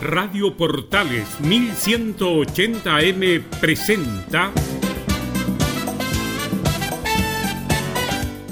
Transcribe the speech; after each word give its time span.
Radio 0.00 0.56
Portales 0.56 1.28
1180M 1.42 3.42
presenta 3.60 4.50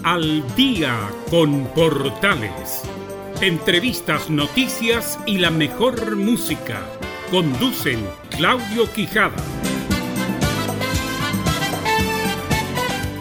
Al 0.04 0.44
día 0.54 0.94
con 1.30 1.64
Portales. 1.68 2.82
Entrevistas, 3.40 4.28
noticias 4.28 5.18
y 5.24 5.38
la 5.38 5.50
mejor 5.50 6.16
música. 6.16 6.82
Conducen 7.30 8.06
Claudio 8.28 8.92
Quijada. 8.92 9.36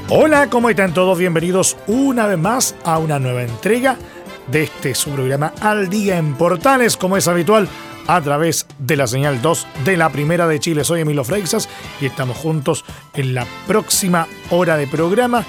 Hola, 0.09 0.49
¿cómo 0.49 0.69
están 0.69 0.93
todos? 0.93 1.17
Bienvenidos 1.17 1.77
una 1.87 2.27
vez 2.27 2.37
más 2.37 2.75
a 2.83 2.97
una 2.97 3.19
nueva 3.19 3.43
entrega 3.43 3.97
de 4.47 4.63
este 4.63 4.95
su 4.95 5.11
programa 5.11 5.53
Al 5.61 5.89
Día 5.89 6.17
en 6.17 6.35
Portales, 6.35 6.97
como 6.97 7.15
es 7.15 7.29
habitual 7.29 7.69
a 8.07 8.21
través 8.21 8.65
de 8.79 8.95
la 8.95 9.05
señal 9.05 9.41
2 9.41 9.67
de 9.85 9.97
la 9.97 10.09
Primera 10.11 10.47
de 10.47 10.59
Chile. 10.59 10.83
Soy 10.83 11.01
Emilio 11.01 11.23
Freixas 11.23 11.69
y 12.01 12.05
estamos 12.05 12.37
juntos 12.37 12.85
en 13.13 13.33
la 13.33 13.45
próxima 13.67 14.27
hora 14.49 14.77
de 14.77 14.87
programa 14.87 15.45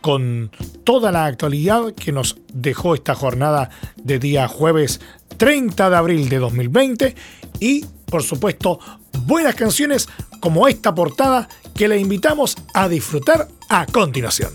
con 0.00 0.50
toda 0.84 1.10
la 1.10 1.24
actualidad 1.26 1.94
que 1.94 2.12
nos 2.12 2.36
dejó 2.52 2.94
esta 2.94 3.14
jornada 3.14 3.70
de 3.96 4.18
día 4.18 4.48
jueves 4.48 5.00
30 5.38 5.90
de 5.90 5.96
abril 5.96 6.28
de 6.28 6.38
2020 6.38 7.14
y 7.60 7.86
por 8.06 8.22
supuesto 8.22 8.78
buenas 9.24 9.54
canciones 9.54 10.08
como 10.40 10.68
esta 10.68 10.94
portada 10.94 11.48
que 11.74 11.88
le 11.88 11.98
invitamos 11.98 12.56
a 12.74 12.88
disfrutar 12.88 13.48
a 13.70 13.86
continuación. 13.86 14.52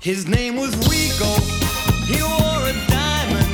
His 0.00 0.26
name 0.26 0.56
was 0.56 0.74
Rico. 0.88 1.28
He 2.08 2.22
wore 2.22 2.64
a 2.64 2.72
diamond. 2.88 3.52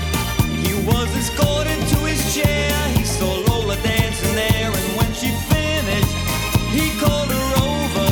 He 0.63 0.75
was 0.87 1.11
escorted 1.17 1.81
to 1.89 1.97
his 2.07 2.23
chair. 2.37 2.71
He 2.95 3.03
saw 3.03 3.27
Lola 3.51 3.75
dancing 3.83 4.33
there, 4.37 4.71
and 4.71 4.89
when 4.97 5.13
she 5.13 5.27
finished, 5.51 6.15
he 6.71 6.95
called 7.03 7.31
her 7.35 7.49
over. 7.67 8.07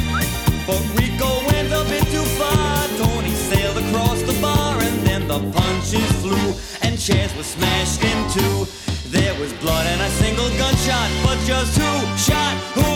But 0.66 0.82
Rico 0.98 1.46
went 1.46 1.70
a 1.70 1.84
bit 1.88 2.02
too 2.10 2.26
far. 2.34 2.88
Tony 2.98 3.30
sailed 3.30 3.78
across 3.78 4.20
the 4.22 4.36
bar, 4.42 4.82
and 4.82 5.06
then 5.06 5.28
the 5.28 5.38
punches 5.52 6.10
flew, 6.20 6.54
and 6.82 6.98
chairs 6.98 7.32
were 7.36 7.44
smashed 7.44 8.02
in 8.02 8.18
two. 8.32 8.66
There 9.10 9.38
was 9.38 9.52
blood 9.62 9.86
and 9.86 10.02
a 10.02 10.10
single 10.10 10.48
gunshot, 10.58 11.08
but 11.22 11.38
just 11.46 11.78
who 11.78 12.16
shot 12.16 12.56
who? 12.74 12.93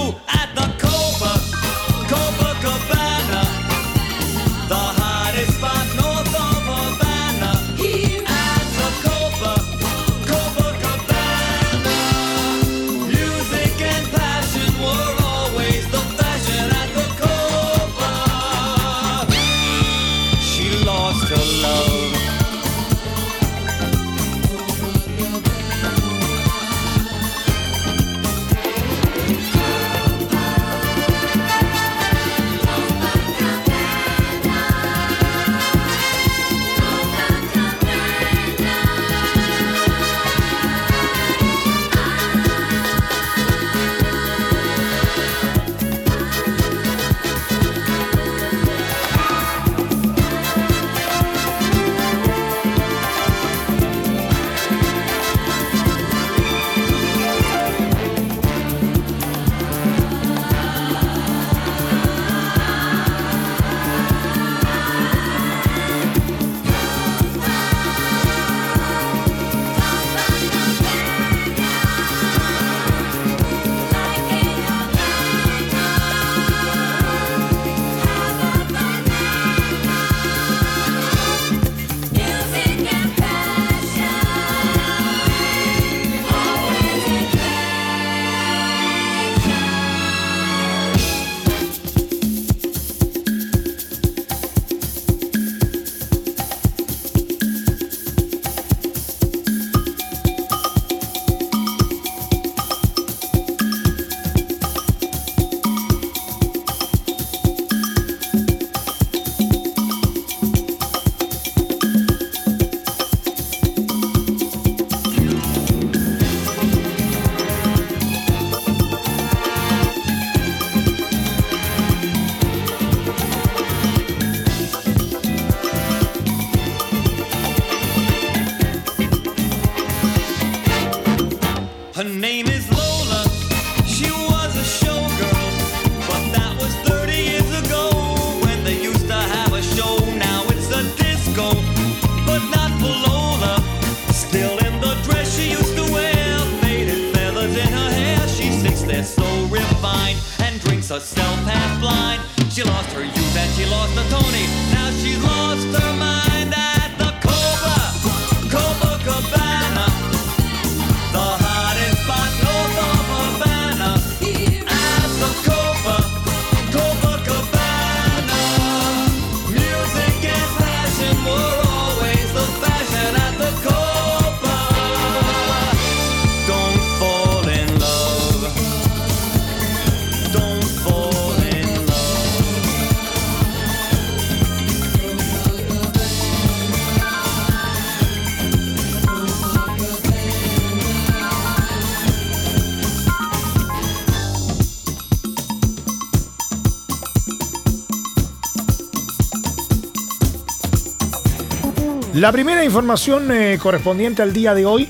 La 202.19 202.32
primera 202.32 202.65
información 202.65 203.31
eh, 203.31 203.61
correspondiente 203.62 204.23
al 204.23 204.32
día 204.32 204.53
de 204.53 204.67
hoy 204.67 204.88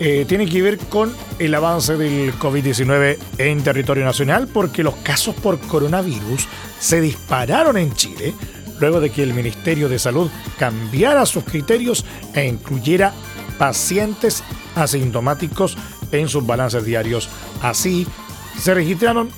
eh, 0.00 0.24
tiene 0.26 0.48
que 0.48 0.62
ver 0.62 0.78
con 0.78 1.14
el 1.38 1.54
avance 1.54 1.96
del 1.96 2.36
COVID-19 2.40 3.18
en 3.38 3.62
territorio 3.62 4.04
nacional 4.04 4.48
porque 4.48 4.82
los 4.82 4.96
casos 4.96 5.36
por 5.36 5.60
coronavirus 5.60 6.48
se 6.80 7.00
dispararon 7.00 7.76
en 7.76 7.94
Chile 7.94 8.34
luego 8.80 8.98
de 8.98 9.10
que 9.10 9.22
el 9.22 9.32
Ministerio 9.32 9.88
de 9.88 10.00
Salud 10.00 10.28
cambiara 10.58 11.24
sus 11.24 11.44
criterios 11.44 12.04
e 12.34 12.44
incluyera 12.48 13.12
pacientes 13.58 14.42
asintomáticos 14.74 15.78
en 16.10 16.28
sus 16.28 16.44
balances 16.44 16.84
diarios. 16.84 17.28
Así, 17.62 18.08
se 18.58 18.74
registraron 18.74 19.30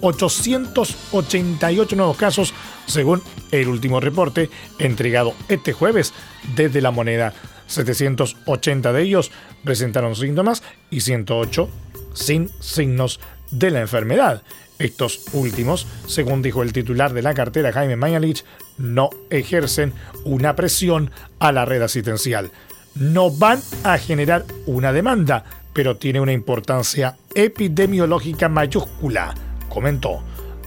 888 0.00 1.94
nuevos 1.94 2.16
casos 2.16 2.52
según 2.90 3.22
el 3.50 3.68
último 3.68 4.00
reporte 4.00 4.50
entregado 4.78 5.34
este 5.48 5.72
jueves 5.72 6.12
desde 6.54 6.80
la 6.80 6.90
moneda. 6.90 7.32
780 7.66 8.92
de 8.92 9.02
ellos 9.02 9.30
presentaron 9.64 10.16
síntomas 10.16 10.62
y 10.90 11.00
108 11.00 11.68
sin 12.14 12.50
signos 12.60 13.20
de 13.50 13.70
la 13.70 13.80
enfermedad. 13.80 14.42
Estos 14.78 15.26
últimos, 15.34 15.86
según 16.06 16.42
dijo 16.42 16.62
el 16.62 16.72
titular 16.72 17.12
de 17.12 17.22
la 17.22 17.34
cartera 17.34 17.72
Jaime 17.72 17.96
Mañalich, 17.96 18.44
no 18.78 19.10
ejercen 19.28 19.92
una 20.24 20.56
presión 20.56 21.10
a 21.38 21.52
la 21.52 21.66
red 21.66 21.82
asistencial. 21.82 22.50
No 22.94 23.30
van 23.30 23.60
a 23.84 23.98
generar 23.98 24.46
una 24.66 24.92
demanda, 24.92 25.44
pero 25.72 25.96
tiene 25.96 26.20
una 26.20 26.32
importancia 26.32 27.16
epidemiológica 27.34 28.48
mayúscula, 28.48 29.34
comentó. 29.68 30.22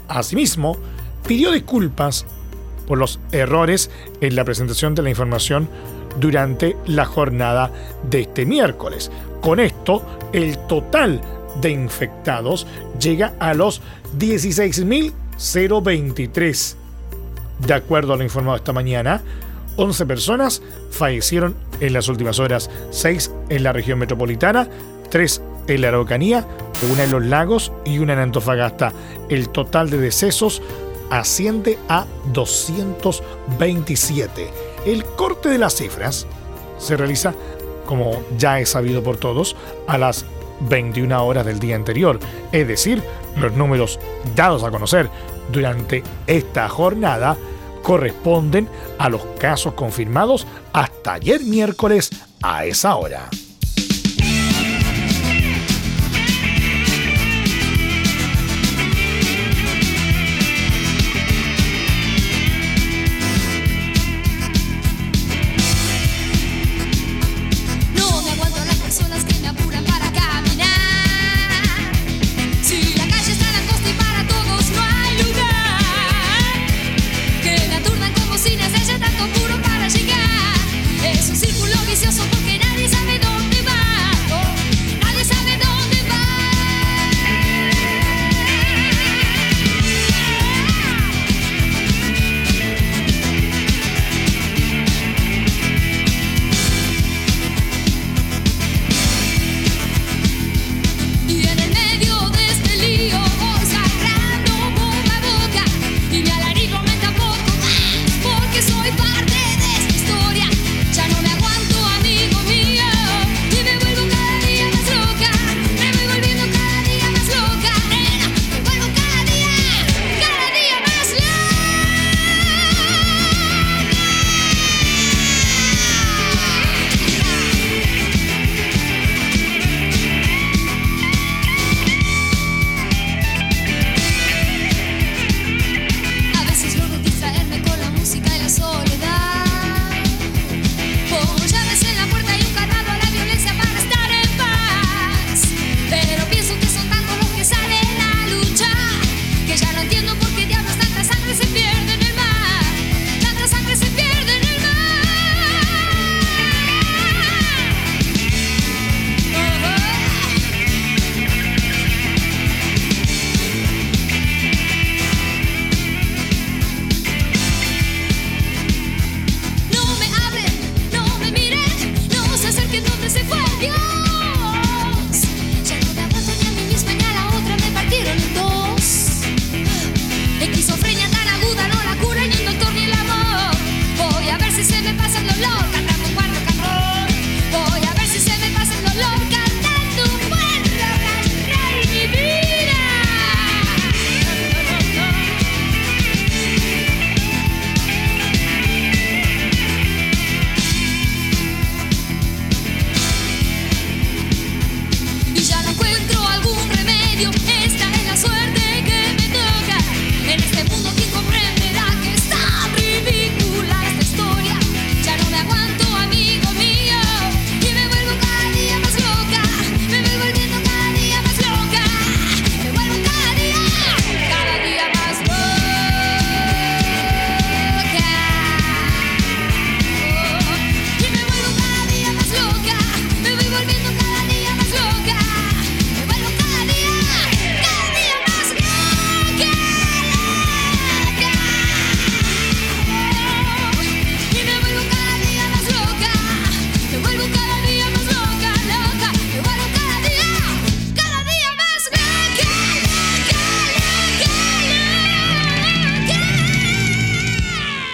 Asimismo, 0.07 0.77
pidió 1.25 1.51
disculpas 1.51 2.25
por 2.87 2.97
los 2.97 3.19
errores 3.31 3.91
en 4.21 4.35
la 4.35 4.43
presentación 4.43 4.95
de 4.95 5.03
la 5.03 5.09
información 5.09 5.69
durante 6.19 6.75
la 6.85 7.05
jornada 7.05 7.71
de 8.09 8.21
este 8.21 8.45
miércoles. 8.45 9.11
Con 9.41 9.59
esto, 9.59 10.03
el 10.31 10.57
total 10.67 11.19
de 11.61 11.71
infectados 11.71 12.65
llega 12.99 13.33
a 13.39 13.53
los 13.53 13.81
16.023. 14.17 16.75
De 17.65 17.73
acuerdo 17.73 18.13
a 18.13 18.17
lo 18.17 18.23
informado 18.23 18.57
esta 18.57 18.73
mañana, 18.73 19.21
11 19.77 20.05
personas 20.05 20.61
fallecieron 20.91 21.55
en 21.79 21.93
las 21.93 22.09
últimas 22.09 22.37
horas, 22.39 22.69
6 22.91 23.31
en 23.49 23.63
la 23.63 23.73
región 23.73 23.97
metropolitana, 23.99 24.67
3 25.09 25.41
en 25.67 25.81
la 25.81 25.87
Araucanía, 25.89 26.47
una 26.91 27.05
en 27.05 27.11
los 27.11 27.23
lagos 27.23 27.71
y 27.85 27.99
una 27.99 28.13
en 28.13 28.19
Antofagasta. 28.19 28.91
El 29.29 29.49
total 29.49 29.89
de 29.89 29.97
decesos 29.97 30.61
asciende 31.19 31.77
a 31.88 32.06
227. 32.31 34.50
El 34.86 35.06
corte 35.06 35.50
de 35.50 35.57
las 35.57 35.75
cifras 35.75 36.27
se 36.77 36.95
realiza, 36.98 37.33
como 37.86 38.21
ya 38.38 38.60
es 38.60 38.69
sabido 38.69 39.01
por 39.04 39.18
todos, 39.18 39.56
a 39.88 39.98
las 39.98 40.25
21 40.62 41.25
horas 41.25 41.45
del 41.45 41.60
día 41.60 41.75
anterior, 41.75 42.19
es 42.51 42.68
decir, 42.68 43.04
los 43.38 43.54
números 43.54 44.00
dados 44.36 44.63
a 44.63 44.71
conocer 44.71 45.10
durante 45.51 46.04
esta 46.27 46.69
jornada 46.69 47.38
corresponden 47.81 48.69
a 48.98 49.10
los 49.10 49.25
casos 49.39 49.74
confirmados 49.74 50.48
hasta 50.71 51.13
ayer 51.13 51.42
miércoles 51.42 52.12
a 52.42 52.65
esa 52.65 52.95
hora. 52.95 53.30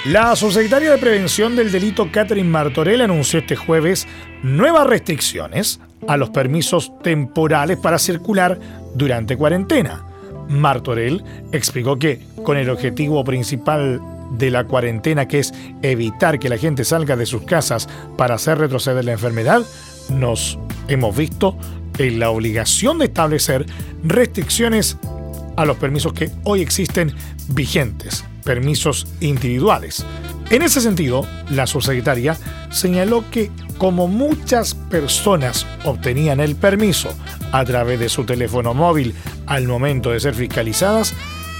La 0.09 0.35
subsecretaria 0.35 0.89
de 0.89 0.97
Prevención 0.97 1.55
del 1.55 1.71
Delito 1.71 2.11
Catherine 2.11 2.49
Martorell 2.49 3.01
anunció 3.01 3.41
este 3.41 3.55
jueves 3.55 4.07
nuevas 4.41 4.87
restricciones 4.87 5.79
a 6.07 6.17
los 6.17 6.31
permisos 6.31 6.91
temporales 7.03 7.77
para 7.77 7.99
circular 7.99 8.59
durante 8.95 9.37
cuarentena. 9.37 10.03
Martorell 10.47 11.23
explicó 11.51 11.99
que 11.99 12.21
con 12.43 12.57
el 12.57 12.71
objetivo 12.71 13.23
principal 13.23 14.01
de 14.31 14.49
la 14.49 14.63
cuarentena, 14.63 15.27
que 15.27 15.37
es 15.37 15.53
evitar 15.83 16.39
que 16.39 16.49
la 16.49 16.57
gente 16.57 16.85
salga 16.85 17.15
de 17.15 17.27
sus 17.27 17.43
casas 17.43 17.87
para 18.17 18.33
hacer 18.33 18.57
retroceder 18.57 19.05
la 19.05 19.11
enfermedad, 19.11 19.61
nos 20.09 20.57
hemos 20.87 21.15
visto 21.15 21.55
en 21.99 22.17
la 22.17 22.31
obligación 22.31 22.97
de 22.97 23.05
establecer 23.05 23.67
restricciones 24.03 24.97
a 25.59 25.65
los 25.65 25.75
permisos 25.75 26.13
que 26.13 26.31
hoy 26.45 26.61
existen 26.61 27.13
vigentes 27.49 28.23
permisos 28.45 29.05
individuales. 29.19 30.05
En 30.49 30.61
ese 30.61 30.79
sentido, 30.79 31.27
la 31.49 31.67
subsecretaria 31.67 32.37
señaló 32.71 33.29
que 33.29 33.51
como 33.77 34.07
muchas 34.07 34.73
personas 34.73 35.67
obtenían 35.83 36.39
el 36.39 36.55
permiso 36.55 37.13
a 37.51 37.65
través 37.65 37.99
de 37.99 38.07
su 38.07 38.23
teléfono 38.23 38.73
móvil 38.73 39.13
al 39.47 39.67
momento 39.67 40.11
de 40.11 40.21
ser 40.21 40.33
fiscalizadas, 40.33 41.13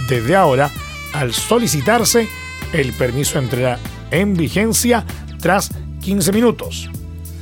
desde 0.08 0.38
ahora, 0.38 0.72
al 1.14 1.34
solicitarse, 1.34 2.30
el 2.72 2.94
permiso 2.94 3.38
entrará 3.38 3.78
en 4.12 4.34
vigencia 4.34 5.06
tras 5.42 5.72
15 6.00 6.32
minutos. 6.32 6.90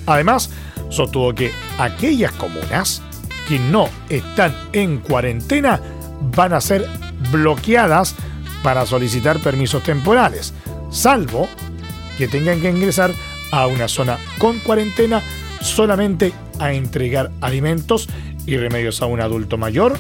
Además, 0.08 0.50
sostuvo 0.90 1.34
que 1.36 1.52
aquellas 1.78 2.32
comunas 2.32 3.04
que 3.48 3.60
no 3.60 3.88
están 4.10 4.54
en 4.74 4.98
cuarentena 4.98 5.80
van 6.36 6.54
a 6.54 6.62
ser 6.62 6.88
bloqueadas 7.32 8.16
para 8.64 8.86
solicitar 8.86 9.40
permisos 9.40 9.84
temporales, 9.84 10.54
salvo 10.90 11.48
que 12.18 12.28
tengan 12.28 12.60
que 12.60 12.70
ingresar 12.70 13.12
a 13.52 13.68
una 13.68 13.88
zona 13.88 14.18
con 14.40 14.60
cuarentena 14.60 15.22
solamente 15.62 16.34
a 16.60 16.74
entregar 16.74 17.32
alimentos 17.42 18.10
y 18.46 18.58
remedios 18.58 19.02
a 19.02 19.06
un 19.06 19.22
adulto 19.22 19.58
mayor, 19.58 19.98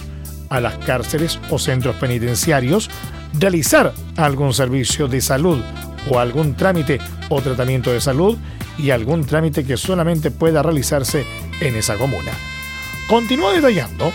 a 0.50 0.60
las 0.60 0.76
cárceles 0.78 1.40
o 1.50 1.60
centros 1.60 1.96
penitenciarios, 1.98 2.90
realizar 3.34 3.94
algún 4.16 4.54
servicio 4.54 5.08
de 5.08 5.22
salud 5.22 5.62
o 6.10 6.20
algún 6.20 6.56
trámite 6.56 7.00
o 7.30 7.42
tratamiento 7.42 7.92
de 7.92 8.02
salud 8.02 8.38
y 8.78 8.92
algún 8.92 9.26
trámite 9.26 9.66
que 9.66 9.78
solamente 9.78 10.32
pueda 10.32 10.64
realizarse 10.64 11.26
en 11.60 11.76
esa 11.76 11.96
comuna. 11.96 12.32
Continúa 13.10 13.54
detallando 13.54 14.14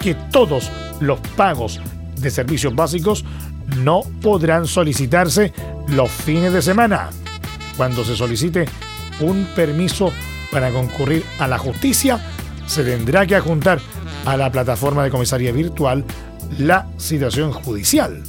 que 0.00 0.14
todos 0.14 0.70
los 1.00 1.20
pagos 1.36 1.80
de 2.16 2.30
servicios 2.30 2.74
básicos 2.74 3.24
no 3.76 4.02
podrán 4.22 4.66
solicitarse 4.66 5.52
los 5.88 6.10
fines 6.10 6.52
de 6.52 6.62
semana. 6.62 7.10
Cuando 7.76 8.04
se 8.04 8.16
solicite 8.16 8.66
un 9.20 9.46
permiso 9.54 10.12
para 10.50 10.70
concurrir 10.70 11.24
a 11.38 11.46
la 11.46 11.58
justicia, 11.58 12.18
se 12.66 12.84
tendrá 12.84 13.26
que 13.26 13.36
adjuntar 13.36 13.80
a 14.24 14.36
la 14.36 14.50
plataforma 14.50 15.04
de 15.04 15.10
comisaría 15.10 15.52
virtual 15.52 16.04
la 16.58 16.86
citación 16.98 17.52
judicial. 17.52 18.22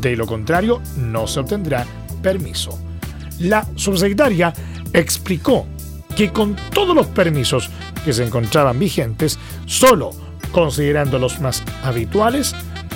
De 0.00 0.16
lo 0.16 0.26
contrario, 0.26 0.80
no 0.96 1.26
se 1.26 1.40
obtendrá 1.40 1.86
permiso. 2.22 2.78
La 3.38 3.66
subsecretaria 3.76 4.52
explicó 4.92 5.66
que 6.16 6.30
con 6.30 6.56
todos 6.72 6.94
los 6.94 7.06
permisos 7.06 7.70
que 8.04 8.12
se 8.12 8.24
encontraban 8.24 8.78
vigentes, 8.78 9.38
solo 9.66 10.10
considerando 10.52 11.18
los 11.18 11.40
más 11.40 11.62
habituales, 11.82 12.54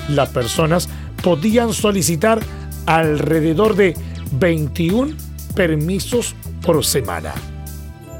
las 0.08 0.28
personas 0.28 0.88
podían 1.22 1.72
solicitar 1.72 2.40
alrededor 2.86 3.74
de 3.74 3.94
21 4.32 5.14
permisos 5.54 6.34
por 6.62 6.84
semana. 6.84 7.32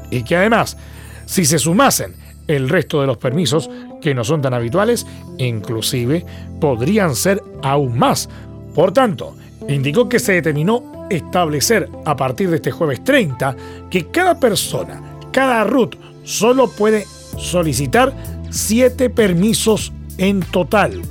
Y 0.09 0.23
que 0.23 0.35
además, 0.35 0.77
si 1.25 1.45
se 1.45 1.59
sumasen 1.59 2.15
el 2.47 2.69
resto 2.69 3.01
de 3.01 3.07
los 3.07 3.17
permisos, 3.17 3.69
que 4.01 4.13
no 4.13 4.23
son 4.23 4.41
tan 4.41 4.53
habituales, 4.53 5.05
inclusive 5.37 6.25
podrían 6.59 7.15
ser 7.15 7.41
aún 7.61 7.97
más. 7.97 8.29
Por 8.73 8.91
tanto, 8.93 9.35
indicó 9.67 10.07
que 10.07 10.19
se 10.19 10.33
determinó 10.33 11.07
establecer 11.09 11.89
a 12.05 12.15
partir 12.15 12.49
de 12.49 12.57
este 12.57 12.71
jueves 12.71 13.03
30 13.03 13.55
que 13.89 14.07
cada 14.07 14.39
persona, 14.39 15.19
cada 15.31 15.63
RUT, 15.63 15.95
solo 16.23 16.69
puede 16.69 17.05
solicitar 17.37 18.13
7 18.49 19.09
permisos 19.09 19.93
en 20.17 20.41
total. 20.41 21.01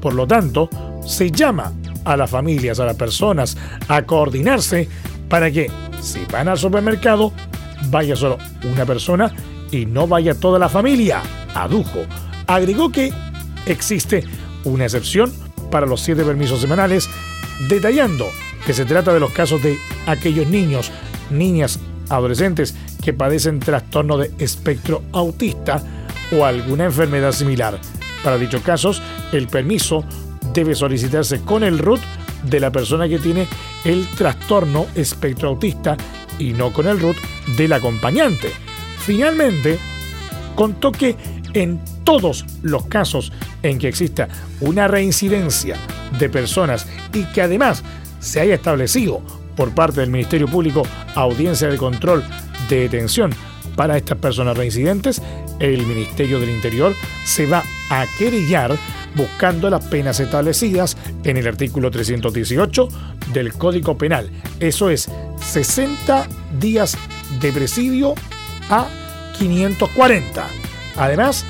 Por 0.00 0.14
lo 0.14 0.26
tanto, 0.26 0.68
se 1.06 1.30
llama 1.30 1.72
a 2.04 2.16
las 2.16 2.30
familias, 2.30 2.80
a 2.80 2.86
las 2.86 2.96
personas, 2.96 3.56
a 3.88 4.02
coordinarse 4.02 4.88
para 5.28 5.50
que 5.50 5.70
si 6.00 6.24
van 6.30 6.48
al 6.48 6.58
supermercado, 6.58 7.32
vaya 7.90 8.16
solo 8.16 8.38
una 8.70 8.84
persona 8.84 9.32
y 9.70 9.86
no 9.86 10.06
vaya 10.06 10.34
toda 10.34 10.58
la 10.58 10.68
familia. 10.68 11.22
Adujo. 11.54 12.00
Agregó 12.46 12.90
que 12.90 13.12
existe 13.66 14.24
una 14.64 14.84
excepción 14.84 15.32
para 15.70 15.86
los 15.86 16.00
siete 16.00 16.24
permisos 16.24 16.60
semanales, 16.60 17.08
detallando 17.68 18.28
que 18.66 18.74
se 18.74 18.84
trata 18.84 19.12
de 19.12 19.20
los 19.20 19.32
casos 19.32 19.62
de 19.62 19.78
aquellos 20.06 20.46
niños, 20.46 20.92
niñas, 21.30 21.80
adolescentes 22.08 22.74
que 23.02 23.12
padecen 23.12 23.60
trastorno 23.60 24.16
de 24.16 24.30
espectro 24.38 25.02
autista 25.12 25.82
o 26.32 26.46
alguna 26.46 26.84
enfermedad 26.84 27.32
similar. 27.32 27.78
Para 28.24 28.38
dichos 28.38 28.62
casos, 28.62 29.02
el 29.32 29.48
permiso 29.48 30.04
debe 30.54 30.74
solicitarse 30.74 31.40
con 31.40 31.64
el 31.64 31.78
RUT 31.78 32.00
de 32.44 32.60
la 32.60 32.70
persona 32.70 33.08
que 33.08 33.18
tiene 33.18 33.46
el 33.84 34.06
trastorno 34.16 34.86
espectro 34.94 35.50
autista 35.50 35.96
y 36.38 36.52
no 36.52 36.72
con 36.72 36.86
el 36.86 37.00
RUT 37.00 37.16
del 37.56 37.72
acompañante. 37.72 38.48
Finalmente, 38.98 39.78
contó 40.54 40.92
que 40.92 41.16
en 41.54 41.80
todos 42.04 42.46
los 42.62 42.86
casos 42.86 43.32
en 43.62 43.78
que 43.78 43.88
exista 43.88 44.28
una 44.60 44.88
reincidencia 44.88 45.76
de 46.18 46.28
personas 46.28 46.86
y 47.12 47.24
que 47.24 47.42
además 47.42 47.82
se 48.20 48.40
haya 48.40 48.54
establecido 48.54 49.20
por 49.56 49.74
parte 49.74 50.00
del 50.00 50.10
Ministerio 50.10 50.48
Público 50.48 50.82
audiencia 51.14 51.68
de 51.68 51.76
control 51.76 52.24
de 52.68 52.80
detención 52.80 53.32
para 53.76 53.96
estas 53.96 54.18
personas 54.18 54.56
reincidentes, 54.56 55.22
el 55.58 55.86
Ministerio 55.86 56.40
del 56.40 56.50
Interior 56.50 56.94
se 57.24 57.46
va 57.46 57.62
a 57.90 58.06
querellar 58.18 58.76
buscando 59.14 59.70
las 59.70 59.84
penas 59.86 60.20
establecidas 60.20 60.96
en 61.24 61.36
el 61.36 61.46
artículo 61.46 61.90
318 61.90 62.88
del 63.32 63.52
Código 63.54 63.96
Penal. 63.96 64.30
Eso 64.60 64.90
es 64.90 65.10
60 65.40 66.26
días 66.58 66.96
de 67.40 67.52
presidio 67.52 68.14
a 68.70 68.86
540. 69.38 70.46
Además, 70.96 71.44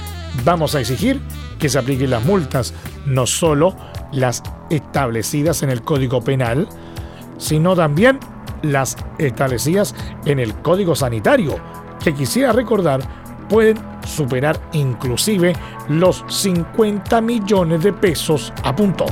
vamos 0.45 0.75
a 0.75 0.81
exigir 0.81 1.21
que 1.59 1.69
se 1.69 1.79
apliquen 1.79 2.11
las 2.11 2.25
multas, 2.25 2.75
no 3.07 3.27
solo 3.27 3.77
las 4.13 4.43
establecidas 4.71 5.63
en 5.63 5.71
el 5.71 5.83
Código 5.83 6.23
Penal, 6.23 6.69
sino 7.39 7.75
también 7.75 8.19
las 8.63 8.97
establecidas 9.19 9.95
en 10.25 10.39
el 10.39 10.55
Código 10.57 10.95
Sanitario, 10.95 11.57
que 12.03 12.15
quisiera 12.15 12.53
recordar 12.53 13.01
pueden 13.49 13.79
superar 14.07 14.59
inclusive 14.73 15.55
los 15.89 16.25
50 16.29 17.21
millones 17.21 17.83
de 17.83 17.93
pesos, 17.93 18.53
apuntó. 18.63 19.07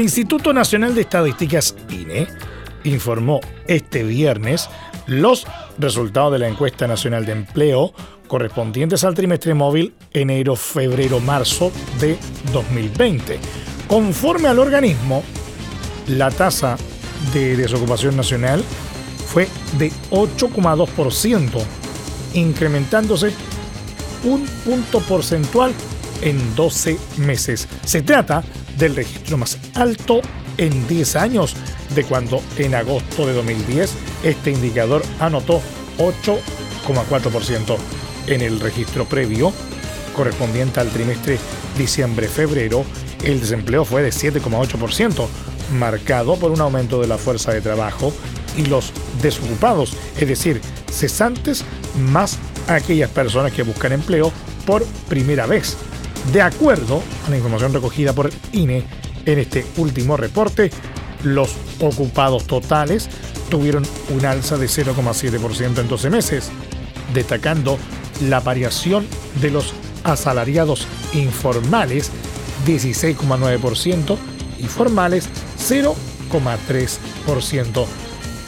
El 0.00 0.04
Instituto 0.04 0.54
Nacional 0.54 0.94
de 0.94 1.02
Estadísticas, 1.02 1.74
INE, 1.90 2.26
informó 2.84 3.38
este 3.66 4.02
viernes 4.02 4.70
los 5.06 5.46
resultados 5.76 6.32
de 6.32 6.38
la 6.38 6.48
encuesta 6.48 6.86
nacional 6.86 7.26
de 7.26 7.32
empleo 7.32 7.92
correspondientes 8.26 9.04
al 9.04 9.14
trimestre 9.14 9.52
móvil 9.52 9.92
enero, 10.14 10.56
febrero, 10.56 11.20
marzo 11.20 11.70
de 12.00 12.16
2020. 12.50 13.38
Conforme 13.88 14.48
al 14.48 14.58
organismo, 14.60 15.22
la 16.08 16.30
tasa 16.30 16.78
de 17.34 17.58
desocupación 17.58 18.16
nacional 18.16 18.64
fue 19.26 19.48
de 19.76 19.92
8,2%, 20.12 21.62
incrementándose 22.32 23.34
un 24.24 24.46
punto 24.64 25.00
porcentual 25.00 25.74
en 26.22 26.54
12 26.56 26.96
meses. 27.18 27.68
Se 27.84 28.00
trata 28.00 28.42
del 28.80 28.96
registro 28.96 29.36
más 29.36 29.58
alto 29.74 30.20
en 30.56 30.88
10 30.88 31.16
años, 31.16 31.54
de 31.94 32.04
cuando 32.04 32.42
en 32.56 32.74
agosto 32.74 33.26
de 33.26 33.34
2010 33.34 33.92
este 34.24 34.50
indicador 34.50 35.02
anotó 35.20 35.60
8,4%. 35.98 37.76
En 38.26 38.40
el 38.40 38.58
registro 38.58 39.04
previo, 39.04 39.52
correspondiente 40.16 40.80
al 40.80 40.88
trimestre 40.88 41.38
diciembre-febrero, 41.78 42.84
el 43.24 43.40
desempleo 43.40 43.84
fue 43.84 44.02
de 44.02 44.10
7,8%, 44.10 45.26
marcado 45.78 46.36
por 46.36 46.50
un 46.50 46.60
aumento 46.60 47.00
de 47.00 47.06
la 47.06 47.18
fuerza 47.18 47.52
de 47.52 47.60
trabajo 47.60 48.12
y 48.56 48.64
los 48.64 48.92
desocupados, 49.22 49.94
es 50.18 50.26
decir, 50.26 50.60
cesantes 50.90 51.64
más 51.98 52.38
aquellas 52.66 53.10
personas 53.10 53.52
que 53.52 53.62
buscan 53.62 53.92
empleo 53.92 54.32
por 54.66 54.84
primera 55.08 55.46
vez. 55.46 55.76
De 56.32 56.42
acuerdo 56.42 57.02
a 57.26 57.30
la 57.30 57.36
información 57.36 57.72
recogida 57.72 58.12
por 58.12 58.26
el 58.26 58.32
INE 58.52 58.84
en 59.26 59.38
este 59.38 59.66
último 59.78 60.16
reporte, 60.16 60.70
los 61.24 61.56
ocupados 61.80 62.46
totales 62.46 63.08
tuvieron 63.48 63.84
un 64.10 64.24
alza 64.24 64.56
de 64.56 64.66
0,7% 64.66 65.80
en 65.80 65.88
12 65.88 66.10
meses, 66.10 66.50
destacando 67.12 67.78
la 68.28 68.40
variación 68.40 69.06
de 69.40 69.50
los 69.50 69.72
asalariados 70.04 70.86
informales 71.14 72.10
16,9% 72.66 74.16
y 74.58 74.64
formales 74.64 75.28
0,3%. 75.58 77.86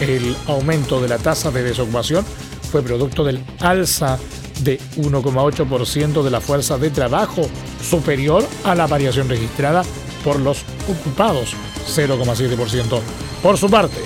El 0.01 0.37
aumento 0.47 1.01
de 1.01 1.09
la 1.09 1.17
tasa 1.19 1.51
de 1.51 1.63
desocupación 1.63 2.25
fue 2.71 2.83
producto 2.83 3.25
del 3.25 3.43
alza 3.61 4.19
de 4.63 4.79
1,8% 4.97 6.23
de 6.23 6.31
la 6.31 6.41
fuerza 6.41 6.79
de 6.79 6.91
trabajo, 6.91 7.43
superior 7.83 8.47
a 8.65 8.75
la 8.75 8.87
variación 8.87 9.29
registrada 9.29 9.83
por 10.25 10.39
los 10.41 10.65
ocupados, 10.89 11.55
0,7%. 11.87 13.01
Por 13.43 13.59
su 13.59 13.69
parte, 13.69 13.99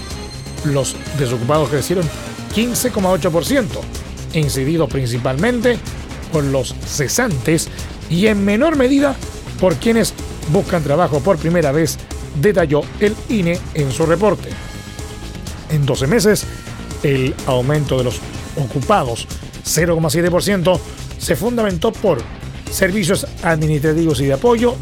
los 0.65 0.97
desocupados 1.19 1.69
crecieron 1.69 2.09
15,8%, 2.55 3.67
incididos 4.35 4.89
principalmente 4.89 5.79
por 6.33 6.45
los 6.45 6.75
cesantes 6.85 7.69
y 8.09 8.27
en 8.27 8.45
menor 8.45 8.77
medida 8.77 9.15
por 9.61 9.77
quienes 9.77 10.15
buscan 10.53 10.83
trabajo 10.83 11.21
por 11.21 11.39
primera 11.39 11.73
vez, 11.73 11.99
detalló 12.41 12.83
el 13.01 13.15
INE 13.29 13.59
en 13.75 13.91
su 13.93 14.07
reporte. 14.07 14.51
En 15.71 15.85
12 15.85 16.07
meses, 16.07 16.45
el 17.03 17.35
aumento 17.47 17.99
de 17.99 18.05
los 18.05 18.21
ocupados, 18.57 19.27
0,7%, 19.67 20.79
se 21.19 21.37
fundamentó 21.37 21.93
por 21.93 22.19
servicios 22.71 23.27
administrativos 23.43 24.21
y 24.21 24.27
de 24.27 24.35
apoyo, 24.35 24.77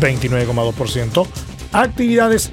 29,2%, 0.00 1.26
actividades 1.72 2.50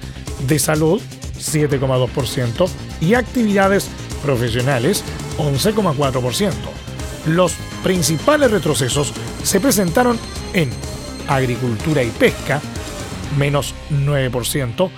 de 0.48 0.60
salud, 0.60 1.02
7,2%, 1.38 2.70
y 3.02 3.16
actividades 3.16 3.90
profesionales, 4.24 5.04
11,4%. 5.38 6.52
Los 7.28 7.54
principales 7.84 8.52
retrocesos 8.52 9.14
se 9.44 9.60
presentaron 9.60 10.18
en 10.54 10.70
agricultura 11.28 12.04
y 12.04 12.10
pesca, 12.10 12.62
menos 13.38 13.74
9%, 13.92 14.90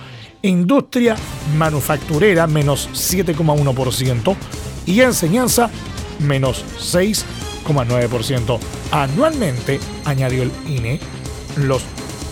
industria 0.42 1.16
manufacturera, 1.56 2.46
menos 2.46 2.88
7,1%, 2.92 4.36
y 4.86 5.00
enseñanza, 5.00 5.70
menos 6.20 6.64
6,9%. 6.78 8.58
Anualmente, 8.90 9.80
añadió 10.04 10.42
el 10.42 10.52
INE, 10.66 11.00
los 11.56 11.82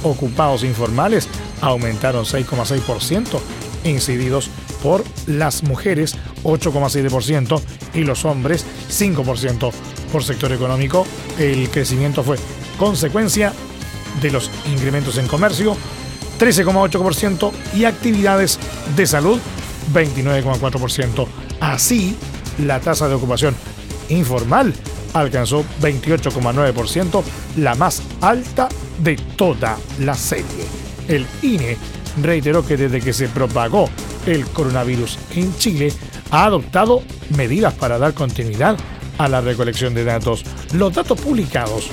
ocupados 0.03 0.65
informales 0.65 1.29
aumentaron 1.61 2.25
6,6%, 2.25 3.41
incididos 3.85 4.51
por 4.83 5.05
las 5.27 5.63
mujeres 5.63 6.17
8,7% 6.43 7.61
y 7.95 8.05
los 8.05 8.25
hombres 8.25 8.65
5%. 8.91 9.73
Por 10.11 10.25
sector 10.25 10.53
económico, 10.53 11.07
el 11.39 11.71
crecimiento 11.71 12.23
fue 12.23 12.37
consecuencia 12.79 13.53
de 14.21 14.31
los 14.31 14.51
incrementos 14.71 15.17
en 15.17 15.27
comercio 15.27 15.77
13,8% 16.39 17.53
y 17.75 17.85
actividades 17.85 18.59
de 18.97 19.07
salud 19.07 19.39
29,4%. 19.95 21.27
Así, 21.61 22.17
la 22.59 22.81
tasa 22.81 23.09
de 23.09 23.15
ocupación 23.15 23.55
informal 24.17 24.73
alcanzó 25.15 25.65
28,9%, 25.81 27.23
la 27.59 27.75
más 27.75 28.03
alta 28.21 28.69
de 28.99 29.17
toda 29.37 29.79
la 30.01 30.15
serie. 30.15 30.67
El 31.09 31.27
INE 31.43 31.77
reiteró 32.23 32.65
que 32.65 32.77
desde 32.77 33.01
que 33.01 33.13
se 33.13 33.29
propagó 33.29 33.89
el 34.27 34.47
coronavirus 34.47 35.19
en 35.35 35.57
Chile, 35.57 35.93
ha 36.31 36.45
adoptado 36.45 37.03
medidas 37.37 37.75
para 37.75 37.99
dar 37.99 38.15
continuidad 38.15 38.77
a 39.19 39.29
la 39.29 39.41
recolección 39.41 39.95
de 39.95 40.05
datos. 40.05 40.45
Los 40.73 40.95
datos 40.95 41.21
publicados 41.21 41.89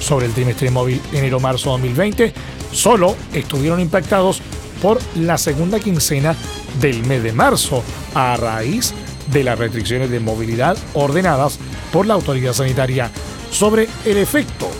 sobre 0.00 0.26
el 0.26 0.32
trimestre 0.32 0.70
móvil 0.70 1.00
enero-marzo 1.12 1.70
2020 1.70 2.32
solo 2.72 3.16
estuvieron 3.32 3.80
impactados 3.80 4.40
por 4.80 4.98
la 5.16 5.36
segunda 5.36 5.80
quincena 5.80 6.34
del 6.80 7.04
mes 7.04 7.22
de 7.22 7.32
marzo 7.32 7.82
a 8.14 8.36
raíz 8.36 8.92
de 8.92 9.09
las 9.32 9.58
restricciones 9.58 10.10
de 10.10 10.20
movilidad 10.20 10.76
ordenadas 10.94 11.58
por 11.92 12.06
la 12.06 12.14
autoridad 12.14 12.52
sanitaria 12.52 13.10
sobre 13.50 13.88
el 14.04 14.16
efecto 14.16 14.70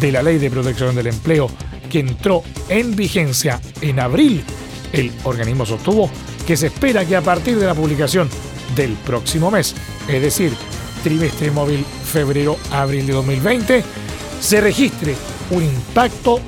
de 0.00 0.12
la 0.12 0.22
ley 0.22 0.38
de 0.38 0.50
protección 0.50 0.94
del 0.94 1.08
empleo 1.08 1.48
que 1.90 2.00
entró 2.00 2.42
en 2.68 2.94
vigencia 2.96 3.60
en 3.80 4.00
abril. 4.00 4.42
El 4.92 5.12
organismo 5.24 5.66
sostuvo 5.66 6.10
que 6.46 6.56
se 6.56 6.68
espera 6.68 7.04
que 7.04 7.16
a 7.16 7.22
partir 7.22 7.58
de 7.58 7.66
la 7.66 7.74
publicación 7.74 8.28
del 8.74 8.92
próximo 8.94 9.50
mes, 9.50 9.74
es 10.08 10.22
decir, 10.22 10.52
trimestre 11.02 11.50
móvil 11.50 11.84
febrero-abril 12.04 13.06
de 13.06 13.12
2020, 13.12 13.84
se 14.40 14.60
registre 14.60 15.14
un 15.50 15.64
impacto 15.64 16.40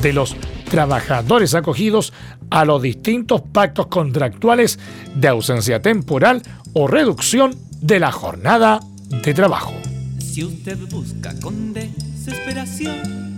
de 0.00 0.12
los 0.12 0.36
trabajadores 0.68 1.54
acogidos 1.54 2.12
a 2.50 2.64
los 2.64 2.82
distintos 2.82 3.42
pactos 3.52 3.86
contractuales 3.88 4.78
de 5.14 5.28
ausencia 5.28 5.80
temporal 5.82 6.42
o 6.72 6.86
reducción 6.86 7.56
de 7.80 8.00
la 8.00 8.12
jornada 8.12 8.80
de 9.08 9.34
trabajo. 9.34 9.74
Si 10.18 10.44
usted 10.44 10.78
busca 10.90 11.34
con 11.40 11.72
desesperación 11.72 13.36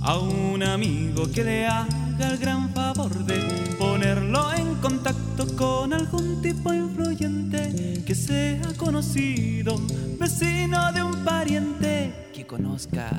a 0.00 0.18
un 0.18 0.62
amigo 0.62 1.30
que 1.30 1.44
le 1.44 1.66
haga 1.66 2.30
el 2.30 2.38
gran 2.38 2.72
favor 2.74 3.12
de 3.24 3.38
ponerlo 3.78 4.52
en 4.54 4.74
contacto 4.76 5.46
con 5.56 5.92
algún 5.92 6.40
tipo 6.42 6.72
influyente 6.72 8.02
que 8.04 8.14
sea 8.14 8.62
conocido, 8.76 9.80
vecino 10.18 10.92
de 10.92 11.02
un 11.02 11.24
pariente 11.24 12.30
que 12.34 12.46
conozca 12.46 13.10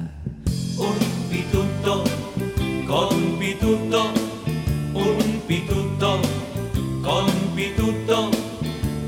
un 0.78 0.98
pituto 1.30 2.04
con 2.88 3.40
pituto, 3.40 4.12
un 4.94 5.42
pituto 5.48 6.20
con 7.02 7.26
pituto, 7.56 8.32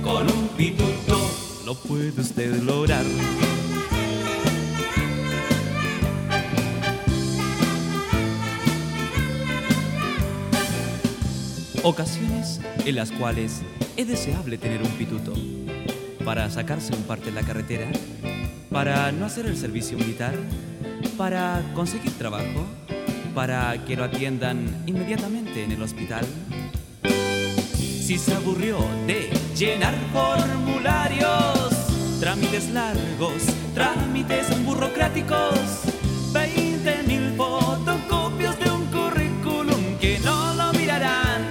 con 0.06 0.32
un 0.32 0.48
pituto, 0.50 1.20
lo 1.66 1.74
puede 1.74 2.22
usted 2.22 2.62
lograr. 2.62 3.04
Ocasiones 11.82 12.62
en 12.86 12.96
las 12.96 13.12
cuales 13.12 13.64
es 13.98 14.08
deseable 14.08 14.60
tener 14.60 14.84
un 14.84 14.92
pituto 14.92 15.34
para 16.24 16.52
sacarse 16.52 16.96
un 16.96 17.02
parte 17.04 17.30
en 17.30 17.36
la 17.36 17.42
carretera, 17.42 17.88
para 18.70 19.12
no 19.12 19.26
hacer 19.26 19.48
el 19.48 19.58
servicio 19.58 19.98
militar, 19.98 20.36
para 21.18 21.64
conseguir 21.74 22.12
trabajo, 22.12 22.68
para 23.34 23.84
que 23.86 23.96
lo 23.96 24.04
atiendan 24.04 24.84
inmediatamente 24.86 25.64
en 25.64 25.72
el 25.72 25.82
hospital. 25.82 26.26
Si 27.74 28.20
se 28.20 28.36
aburrió 28.36 28.78
de 29.08 29.45
llenar 29.56 29.96
formularios, 30.12 31.70
trámites 32.20 32.70
largos, 32.72 33.44
trámites 33.74 34.48
burocráticos, 34.66 35.60
20 36.34 37.04
mil 37.04 37.34
fotocopias 37.38 38.60
de 38.60 38.70
un 38.70 38.86
currículum 38.88 39.98
que 40.02 40.20
no 40.20 40.54
lo 40.56 40.74
mirarán. 40.74 41.42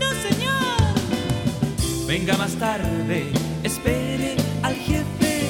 No, 0.00 0.08
señor. 0.26 2.06
Venga 2.06 2.38
más 2.38 2.52
tarde, 2.52 3.30
espere 3.62 4.36
al 4.62 4.74
jefe, 4.74 5.42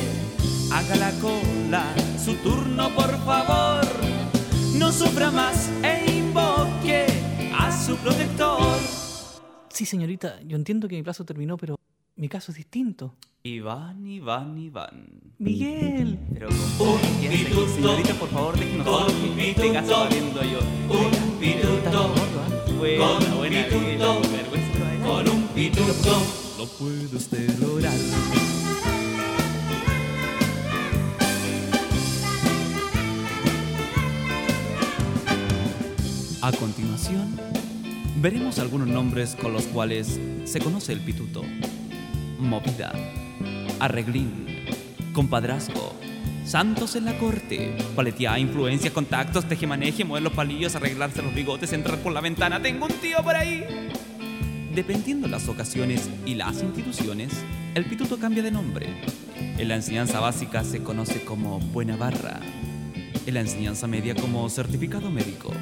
haga 0.72 0.96
la 0.96 1.12
cola, 1.20 1.84
su 2.22 2.34
turno 2.36 2.90
por 2.96 3.16
favor. 3.24 3.86
No 4.74 4.90
sufra 4.90 5.30
más 5.30 5.70
e 5.84 6.16
invoque 6.16 7.06
a 7.56 7.70
su 7.70 7.96
protector. 7.98 9.03
Sí, 9.74 9.87
señorita, 9.87 10.40
yo 10.46 10.56
entiendo 10.56 10.87
que 10.87 10.94
mi 10.94 11.02
plazo 11.02 11.24
terminó, 11.24 11.56
pero 11.56 11.74
mi 12.14 12.28
caso 12.28 12.52
es 12.52 12.58
distinto. 12.58 13.16
Iván, 13.42 14.06
Iván, 14.06 14.56
Iván. 14.56 15.08
Miguel. 15.38 16.16
Pero 16.32 16.46
con 16.78 17.00
señorita, 17.68 18.14
por 18.14 18.28
favor, 18.28 18.56
déjenos 18.56 18.87
solo 18.87 19.34
que 19.34 19.50
este 19.50 19.72
caso 19.72 20.04
está 20.04 20.14
viendo 20.14 20.42
yo. 20.44 20.60
Un 20.60 21.38
pituto. 21.40 22.14
Buena, 22.78 23.34
buena 23.34 23.66
vida, 23.66 24.18
vergüenza. 24.30 25.04
Con 25.04 25.28
un 25.28 25.48
pituto 25.48 26.22
lo 26.56 26.66
puede 26.66 27.16
usted 27.16 27.58
lograr. 27.58 27.92
A 36.42 36.52
continuación, 36.52 37.40
veremos 38.24 38.58
algunos 38.58 38.88
nombres 38.88 39.37
con 39.38 39.52
los 39.52 39.64
cuales 39.64 40.18
se 40.46 40.58
conoce 40.58 40.94
el 40.94 41.00
pituto. 41.00 41.42
Movida, 42.38 42.90
arreglín, 43.80 44.46
compadrazgo, 45.12 45.92
santos 46.46 46.96
en 46.96 47.04
la 47.04 47.18
corte, 47.18 47.76
paleteada, 47.94 48.38
influencia, 48.38 48.94
contactos, 48.94 49.46
tejemaneje, 49.46 50.06
mover 50.06 50.22
los 50.22 50.32
palillos, 50.32 50.74
arreglarse 50.74 51.20
los 51.20 51.34
bigotes, 51.34 51.74
entrar 51.74 51.98
por 51.98 52.14
la 52.14 52.22
ventana, 52.22 52.62
tengo 52.62 52.87
un 52.87 52.92
tío 52.92 53.22
por 53.22 53.37
ahí. 53.37 53.62
Dependiendo 54.74 55.28
las 55.28 55.46
ocasiones 55.46 56.08
y 56.24 56.34
las 56.34 56.62
instituciones, 56.62 57.30
el 57.74 57.84
pituto 57.84 58.18
cambia 58.18 58.42
de 58.42 58.50
nombre. 58.50 58.87
En 59.58 59.68
la 59.68 59.74
enseñanza 59.74 60.20
básica 60.20 60.64
se 60.64 60.82
conoce 60.82 61.26
como 61.26 61.60
buena 61.60 61.96
barra, 61.96 62.40
en 63.26 63.34
la 63.34 63.40
enseñanza 63.40 63.87
media 63.87 64.14
como 64.14 64.48
certificado 64.48 65.10
médico, 65.10 65.52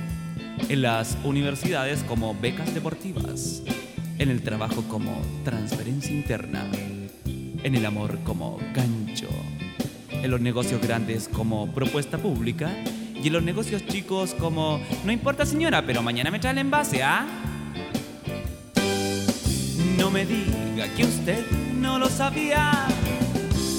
en 0.68 0.82
las 0.82 1.16
universidades 1.24 2.02
como 2.04 2.34
becas 2.34 2.74
deportivas, 2.74 3.62
en 4.18 4.30
el 4.30 4.42
trabajo 4.42 4.82
como 4.88 5.20
transferencia 5.44 6.12
interna, 6.12 6.66
en 7.62 7.74
el 7.74 7.86
amor 7.86 8.18
como 8.24 8.58
gancho, 8.74 9.28
en 10.10 10.30
los 10.30 10.40
negocios 10.40 10.80
grandes 10.80 11.28
como 11.28 11.72
propuesta 11.72 12.18
pública 12.18 12.70
y 13.22 13.26
en 13.28 13.32
los 13.32 13.42
negocios 13.42 13.86
chicos 13.86 14.34
como 14.34 14.80
no 15.04 15.12
importa 15.12 15.46
señora, 15.46 15.84
pero 15.86 16.02
mañana 16.02 16.30
me 16.30 16.38
trae 16.38 16.52
el 16.52 16.58
envase, 16.58 17.02
¿ah? 17.02 17.26
No 19.96 20.10
me 20.10 20.26
diga 20.26 20.88
que 20.96 21.04
usted 21.04 21.44
no 21.74 21.98
lo 21.98 22.08
sabía. 22.08 22.86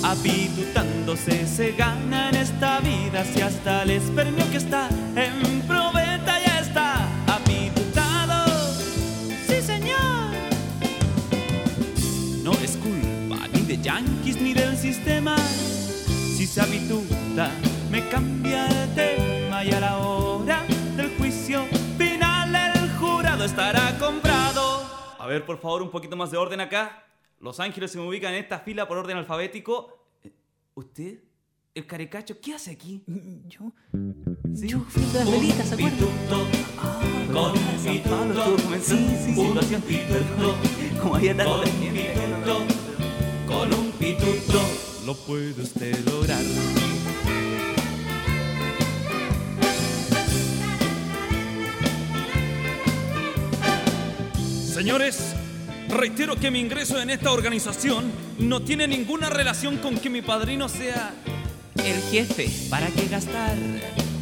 Apitutándose 0.04 1.48
se 1.48 1.72
gana 1.72 2.30
en 2.30 2.36
esta 2.36 2.80
vida 2.80 3.24
si 3.24 3.42
hasta 3.42 3.84
el 3.84 3.92
espermio 3.92 4.50
que 4.52 4.58
está 4.58 4.90
en 5.16 5.62
probeta 5.62 6.43
yanquis 13.94 14.42
ni 14.42 14.54
del 14.54 14.76
sistema. 14.78 15.36
Si 16.36 16.48
se 16.48 16.62
habituta, 16.62 17.52
me 17.92 18.08
cambia 18.10 18.68
el 18.68 18.94
tema 18.96 19.64
y 19.64 19.72
a 19.72 19.80
la 19.80 19.98
hora 20.00 20.64
del 20.98 21.16
juicio 21.18 21.66
final 21.98 22.56
el 22.56 22.90
jurado 22.98 23.46
estará 23.46 23.98
comprado. 24.00 24.84
A 25.20 25.28
ver, 25.28 25.46
por 25.46 25.60
favor, 25.60 25.82
un 25.84 25.92
poquito 25.92 26.16
más 26.16 26.32
de 26.32 26.38
orden 26.38 26.60
acá. 26.62 27.06
Los 27.40 27.60
ángeles 27.60 27.92
se 27.92 27.98
me 28.00 28.08
ubican 28.08 28.34
en 28.34 28.40
esta 28.42 28.60
fila 28.60 28.88
por 28.88 28.98
orden 28.98 29.18
alfabético. 29.18 30.08
Eh, 30.24 30.32
¿Usted? 30.76 31.20
¿El 31.76 31.86
carecacho? 31.88 32.40
¿Qué 32.42 32.54
hace 32.54 32.72
aquí? 32.72 33.04
Yo. 33.48 33.72
¿Sí? 34.56 34.68
Yo 34.68 34.80
fui 34.88 35.04
de 35.04 35.20
las 35.20 35.32
velitas, 35.32 35.68
¿se 35.68 35.74
acuerdan? 35.76 36.08
Ah, 36.78 37.00
con 37.32 37.54
comenzando 37.54 38.58
sí, 38.80 39.08
sí, 39.26 39.34
sí. 39.34 39.36
situación. 39.36 39.82
Perdón, 39.82 40.56
Como 41.02 41.16
había 41.16 41.36
tanta 41.36 41.68
gente. 41.68 42.14
con 43.48 43.74
un 43.74 43.83
pituto 44.04 44.62
lo 45.06 45.16
puede 45.16 45.62
usted 45.62 45.98
lograr. 46.06 46.44
Señores, 54.74 55.34
reitero 55.88 56.36
que 56.36 56.52
mi 56.52 56.60
ingreso 56.60 57.02
en 57.02 57.12
esta 57.12 57.32
organización 57.32 58.12
no 58.40 58.62
tiene 58.62 58.88
ninguna 58.88 59.30
relación 59.30 59.78
con 59.78 59.98
que 59.98 60.10
mi 60.10 60.22
padrino 60.22 60.68
sea 60.68 61.14
el 61.78 62.02
jefe. 62.12 62.50
¿Para 62.70 62.88
qué 62.88 63.08
gastar 63.08 63.56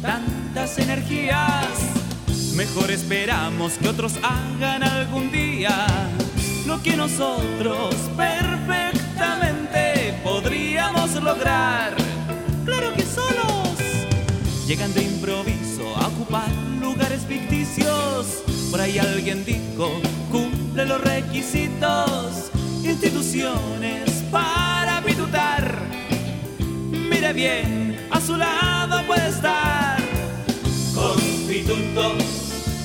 tantas 0.00 0.78
energías? 0.78 1.66
Mejor 2.54 2.90
esperamos 2.92 3.72
que 3.74 3.88
otros 3.88 4.12
hagan 4.22 4.84
algún 4.84 5.32
día 5.32 5.86
lo 6.66 6.80
que 6.82 6.96
nosotros 6.96 7.96
perfectamente 8.16 9.01
Claro 11.38 12.94
que 12.94 13.02
solos, 13.02 13.78
llegan 14.66 14.92
de 14.92 15.02
improviso 15.02 15.96
a 15.96 16.08
ocupar 16.08 16.50
lugares 16.78 17.22
ficticios. 17.26 18.42
Por 18.70 18.80
ahí 18.80 18.98
alguien 18.98 19.42
dijo, 19.42 19.90
cumple 20.30 20.84
los 20.84 21.00
requisitos, 21.00 22.50
instituciones 22.84 24.10
para 24.30 25.02
pitutar. 25.02 25.78
Mire 26.90 27.32
bien, 27.32 28.08
a 28.10 28.20
su 28.20 28.36
lado 28.36 29.02
puede 29.06 29.28
estar. 29.28 30.02
Constituto, 30.94 32.12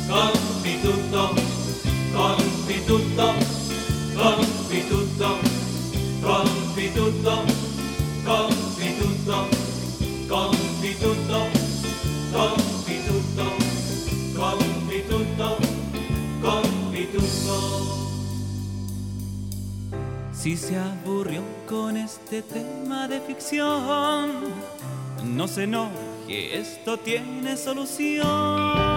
constituto, 0.07 1.35
constituto, 2.15 3.33
constituto, 4.15 5.37
constituto, 6.23 7.56
constituto, 8.27 9.47
constituto, 10.27 11.47
constituto, 12.33 13.45
constituto, 14.35 15.57
constituto. 16.41 17.55
Si 20.33 20.57
se 20.57 20.77
aburrió 20.77 21.41
con 21.67 21.95
este 21.95 22.41
tema 22.41 23.07
de 23.07 23.21
ficción, 23.21 24.31
no 25.23 25.47
se 25.47 25.63
enoje, 25.63 26.59
esto 26.59 26.97
tiene 26.97 27.55
solución. 27.55 28.96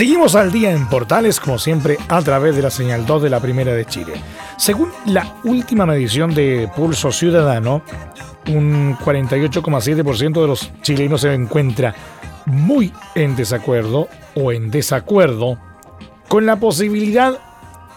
Seguimos 0.00 0.34
al 0.34 0.50
día 0.50 0.72
en 0.72 0.88
Portales, 0.88 1.38
como 1.38 1.58
siempre, 1.58 1.98
a 2.08 2.22
través 2.22 2.56
de 2.56 2.62
la 2.62 2.70
señal 2.70 3.04
2 3.04 3.22
de 3.22 3.28
la 3.28 3.38
Primera 3.38 3.74
de 3.74 3.84
Chile. 3.84 4.14
Según 4.56 4.88
la 5.04 5.36
última 5.44 5.84
medición 5.84 6.32
de 6.32 6.70
Pulso 6.74 7.12
Ciudadano, 7.12 7.82
un 8.48 8.96
48,7% 8.96 10.40
de 10.40 10.46
los 10.46 10.72
chilenos 10.80 11.20
se 11.20 11.34
encuentra 11.34 11.94
muy 12.46 12.90
en 13.14 13.36
desacuerdo 13.36 14.08
o 14.34 14.52
en 14.52 14.70
desacuerdo 14.70 15.58
con 16.28 16.46
la 16.46 16.56
posibilidad 16.56 17.38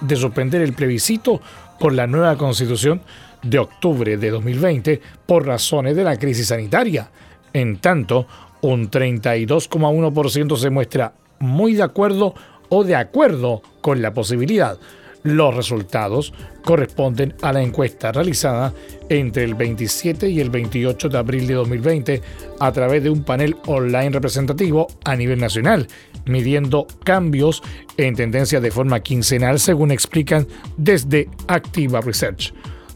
de 0.02 0.18
suspender 0.18 0.62
el 0.62 0.74
plebiscito 0.74 1.40
por 1.80 1.94
la 1.94 2.06
nueva 2.06 2.38
constitución 2.38 3.02
de 3.44 3.60
octubre 3.60 4.18
de 4.18 4.30
2020 4.30 5.02
por 5.26 5.48
razones 5.48 5.96
de 5.96 6.04
la 6.04 6.20
crisis 6.20 6.48
sanitaria. 6.48 7.10
En 7.54 7.78
tanto, 7.78 8.28
un 8.60 8.92
32,1% 8.92 10.58
se 10.58 10.70
muestra 10.70 11.14
muy 11.40 11.74
de 11.74 11.84
acuerdo 11.84 12.34
o 12.70 12.84
de 12.84 12.96
acuerdo 12.96 13.62
con 13.82 14.02
la 14.02 14.14
posibilidad. 14.14 14.80
Los 15.24 15.56
resultados 15.56 16.34
corresponden 16.64 17.34
a 17.42 17.54
la 17.54 17.62
encuesta 17.62 18.12
realizada 18.12 18.74
entre 19.08 19.46
el 19.46 19.56
27 19.56 20.30
y 20.30 20.42
el 20.42 20.50
28 20.50 21.08
de 21.08 21.18
abril 21.18 21.48
de 21.48 21.54
2020 21.54 22.22
a 22.60 22.72
través 22.72 23.04
de 23.04 23.10
un 23.10 23.24
panel 23.24 23.56
online 23.68 24.10
representativo 24.10 24.88
a 25.06 25.16
nivel 25.16 25.40
nacional, 25.40 25.88
midiendo 26.26 26.88
cambios 27.06 27.64
en 27.96 28.16
tendencia 28.16 28.60
de 28.60 28.72
forma 28.72 29.00
quincenal 29.00 29.60
según 29.60 29.92
explican 29.92 30.46
desde 30.76 31.30
Activa 31.48 32.02
Research. 32.02 32.54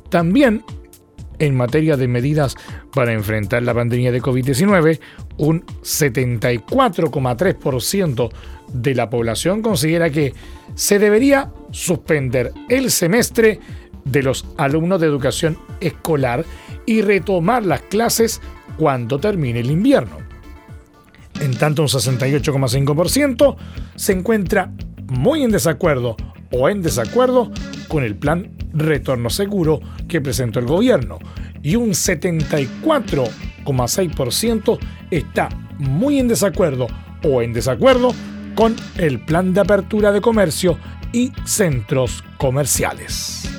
También 0.10 0.64
en 1.40 1.56
materia 1.56 1.98
de 1.98 2.08
medidas 2.08 2.56
para 2.94 3.14
enfrentar 3.14 3.64
la 3.64 3.74
pandemia 3.74 4.12
de 4.12 4.22
COVID-19, 4.22 5.00
un 5.38 5.66
74,3% 5.66 8.30
de 8.74 8.96
la 8.96 9.10
población 9.10 9.62
considera 9.62 10.10
que 10.10 10.34
se 10.76 11.00
debería 11.00 11.54
suspender 11.72 12.52
el 12.70 12.92
semestre 12.92 13.62
de 14.04 14.24
los 14.24 14.46
alumnos 14.58 15.00
de 15.02 15.08
educación 15.08 15.58
escolar 15.80 16.46
y 16.86 17.02
retomar 17.02 17.66
las 17.66 17.82
clases 17.82 18.42
cuando 18.78 19.20
termine 19.20 19.60
el 19.60 19.72
invierno. 19.72 20.18
En 21.42 21.58
tanto, 21.58 21.82
un 21.84 21.88
68,5% 21.88 23.56
se 23.96 24.14
encuentra 24.14 24.72
muy 25.08 25.44
en 25.44 25.52
desacuerdo 25.52 26.18
o 26.52 26.70
en 26.70 26.82
desacuerdo 26.82 27.52
con 27.88 28.04
el 28.04 28.16
plan 28.16 28.52
retorno 28.74 29.30
seguro 29.30 29.80
que 30.08 30.22
presentó 30.22 30.60
el 30.60 30.66
gobierno 30.66 31.20
y 31.64 31.76
un 31.76 31.90
74,6% 31.90 34.80
está 35.12 35.50
muy 35.78 36.20
en 36.20 36.28
desacuerdo 36.28 36.88
o 37.24 37.42
en 37.42 37.54
desacuerdo 37.54 38.14
con 38.56 38.76
el 38.98 39.24
plan 39.24 39.54
de 39.54 39.62
apertura 39.62 40.12
de 40.12 40.20
comercio 40.22 40.78
y 41.12 41.32
centros 41.46 42.24
comerciales. 42.38 43.50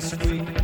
street. 0.00 0.57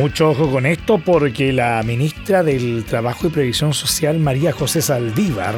Mucho 0.00 0.30
ojo 0.30 0.50
con 0.50 0.64
esto 0.64 0.96
porque 0.96 1.52
la 1.52 1.82
ministra 1.82 2.42
del 2.42 2.86
Trabajo 2.86 3.26
y 3.26 3.30
Previsión 3.30 3.74
Social, 3.74 4.18
María 4.18 4.50
José 4.50 4.80
Saldívar, 4.80 5.56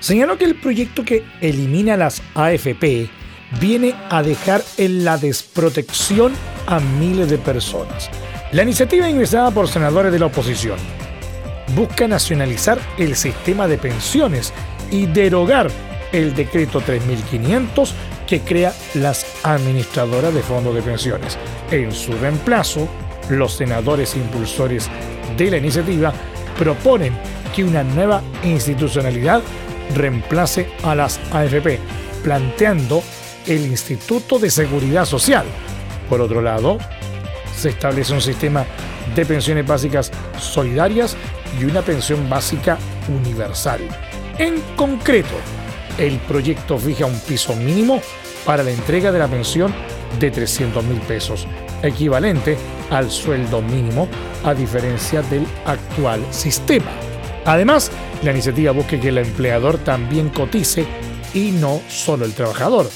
señaló 0.00 0.38
que 0.38 0.46
el 0.46 0.54
proyecto 0.54 1.04
que 1.04 1.24
elimina 1.42 1.98
las 1.98 2.22
AFP 2.34 3.10
viene 3.60 3.94
a 4.08 4.22
dejar 4.22 4.62
en 4.78 5.04
la 5.04 5.18
desprotección 5.18 6.32
a 6.66 6.80
miles 6.80 7.28
de 7.28 7.36
personas. 7.36 8.08
La 8.52 8.62
iniciativa 8.62 9.10
ingresada 9.10 9.50
por 9.50 9.68
senadores 9.68 10.10
de 10.10 10.20
la 10.20 10.26
oposición 10.26 10.78
busca 11.76 12.08
nacionalizar 12.08 12.78
el 12.96 13.14
sistema 13.14 13.68
de 13.68 13.76
pensiones 13.76 14.54
y 14.90 15.04
derogar 15.04 15.70
el 16.12 16.34
decreto 16.34 16.80
3500 16.80 17.94
que 18.26 18.40
crea 18.40 18.72
las 18.94 19.26
administradoras 19.44 20.32
de 20.32 20.42
fondos 20.42 20.74
de 20.74 20.80
pensiones. 20.80 21.36
En 21.70 21.92
su 21.92 22.12
reemplazo, 22.12 22.88
los 23.28 23.54
senadores 23.54 24.16
impulsores 24.16 24.88
de 25.36 25.50
la 25.50 25.56
iniciativa 25.56 26.12
proponen 26.58 27.12
que 27.54 27.64
una 27.64 27.82
nueva 27.82 28.22
institucionalidad 28.42 29.42
reemplace 29.94 30.68
a 30.82 30.94
las 30.94 31.20
AFP, 31.32 31.78
planteando 32.22 33.02
el 33.46 33.66
Instituto 33.66 34.38
de 34.38 34.50
Seguridad 34.50 35.04
Social. 35.04 35.44
Por 36.08 36.20
otro 36.20 36.40
lado, 36.42 36.78
se 37.56 37.70
establece 37.70 38.12
un 38.12 38.20
sistema 38.20 38.64
de 39.14 39.26
pensiones 39.26 39.66
básicas 39.66 40.10
solidarias 40.38 41.16
y 41.60 41.64
una 41.64 41.82
pensión 41.82 42.28
básica 42.28 42.78
universal. 43.08 43.80
En 44.38 44.60
concreto, 44.76 45.34
el 45.98 46.18
proyecto 46.18 46.78
fija 46.78 47.06
un 47.06 47.18
piso 47.20 47.54
mínimo 47.54 48.00
para 48.44 48.62
la 48.62 48.70
entrega 48.70 49.12
de 49.12 49.18
la 49.18 49.28
pensión 49.28 49.72
de 50.18 50.30
300 50.30 50.84
mil 50.84 51.00
pesos, 51.00 51.46
equivalente 51.82 52.56
al 52.90 53.10
sueldo 53.10 53.62
mínimo 53.62 54.08
a 54.44 54.54
diferencia 54.54 55.22
del 55.22 55.46
actual 55.64 56.24
sistema. 56.30 56.90
Además, 57.44 57.90
la 58.22 58.32
iniciativa 58.32 58.72
busca 58.72 58.98
que 58.98 59.08
el 59.08 59.18
empleador 59.18 59.78
también 59.78 60.30
cotice 60.30 60.86
y 61.34 61.50
no 61.50 61.80
solo 61.88 62.24
el 62.24 62.32
trabajador. 62.32 62.88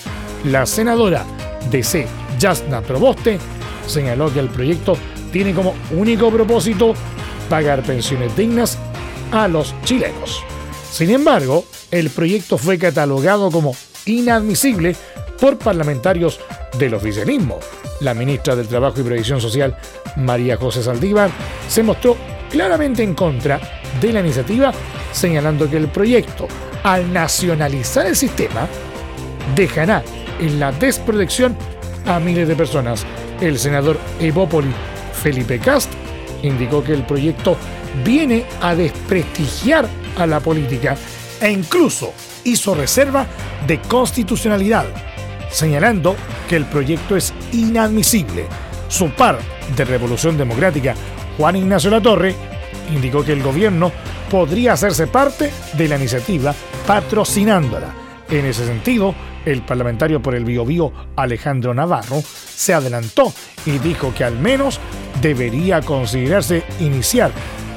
La 0.44 0.64
senadora 0.66 1.24
DC, 1.70 2.06
Jasna 2.40 2.80
Proboste, 2.80 3.38
señaló 3.86 4.32
que 4.32 4.40
el 4.40 4.48
proyecto 4.48 4.96
tiene 5.32 5.52
como 5.52 5.74
único 5.90 6.30
propósito 6.30 6.94
pagar 7.48 7.82
pensiones 7.82 8.34
dignas 8.36 8.78
a 9.32 9.48
los 9.48 9.74
chilenos. 9.84 10.42
Sin 10.90 11.10
embargo, 11.10 11.64
el 11.90 12.10
proyecto 12.10 12.58
fue 12.58 12.78
catalogado 12.78 13.50
como 13.50 13.74
inadmisible 14.08 14.96
por 15.40 15.58
parlamentarios 15.58 16.40
del 16.78 16.94
oficialismo. 16.94 17.58
La 18.00 18.14
ministra 18.14 18.54
del 18.54 18.68
Trabajo 18.68 19.00
y 19.00 19.04
Previsión 19.04 19.40
Social, 19.40 19.76
María 20.16 20.56
José 20.56 20.82
Saldívar, 20.82 21.30
se 21.68 21.82
mostró 21.82 22.16
claramente 22.50 23.02
en 23.02 23.14
contra 23.14 23.60
de 24.00 24.12
la 24.12 24.20
iniciativa, 24.20 24.72
señalando 25.12 25.68
que 25.68 25.76
el 25.76 25.88
proyecto, 25.88 26.46
al 26.82 27.12
nacionalizar 27.12 28.06
el 28.06 28.16
sistema, 28.16 28.68
dejará 29.54 30.02
en 30.38 30.60
la 30.60 30.72
desprotección 30.72 31.56
a 32.06 32.20
miles 32.20 32.48
de 32.48 32.56
personas. 32.56 33.04
El 33.40 33.58
senador 33.58 33.98
Evópoli 34.20 34.72
Felipe 35.12 35.58
Cast 35.58 35.90
indicó 36.42 36.82
que 36.82 36.94
el 36.94 37.04
proyecto 37.04 37.56
viene 38.04 38.44
a 38.60 38.74
desprestigiar 38.74 39.88
a 40.16 40.26
la 40.26 40.40
política 40.40 40.96
e 41.40 41.50
incluso 41.50 42.12
hizo 42.48 42.74
reserva 42.74 43.26
de 43.66 43.80
constitucionalidad, 43.80 44.86
señalando 45.50 46.16
que 46.48 46.56
el 46.56 46.64
proyecto 46.64 47.16
es 47.16 47.32
inadmisible. 47.52 48.46
Su 48.88 49.10
par 49.10 49.38
de 49.76 49.84
Revolución 49.84 50.36
Democrática, 50.36 50.94
Juan 51.36 51.56
Ignacio 51.56 51.90
Latorre, 51.90 52.34
indicó 52.92 53.24
que 53.24 53.32
el 53.32 53.42
gobierno 53.42 53.92
podría 54.30 54.74
hacerse 54.74 55.06
parte 55.06 55.52
de 55.74 55.88
la 55.88 55.96
iniciativa 55.96 56.54
patrocinándola. 56.86 57.94
En 58.30 58.44
ese 58.44 58.66
sentido, 58.66 59.14
el 59.44 59.62
parlamentario 59.62 60.20
por 60.20 60.34
el 60.34 60.44
Biobío 60.44 60.92
Alejandro 61.16 61.72
Navarro 61.72 62.22
se 62.22 62.74
adelantó 62.74 63.32
y 63.64 63.78
dijo 63.78 64.12
que 64.14 64.24
al 64.24 64.38
menos 64.38 64.80
debería 65.20 65.80
considerarse 65.80 66.62
iniciar 66.80 67.30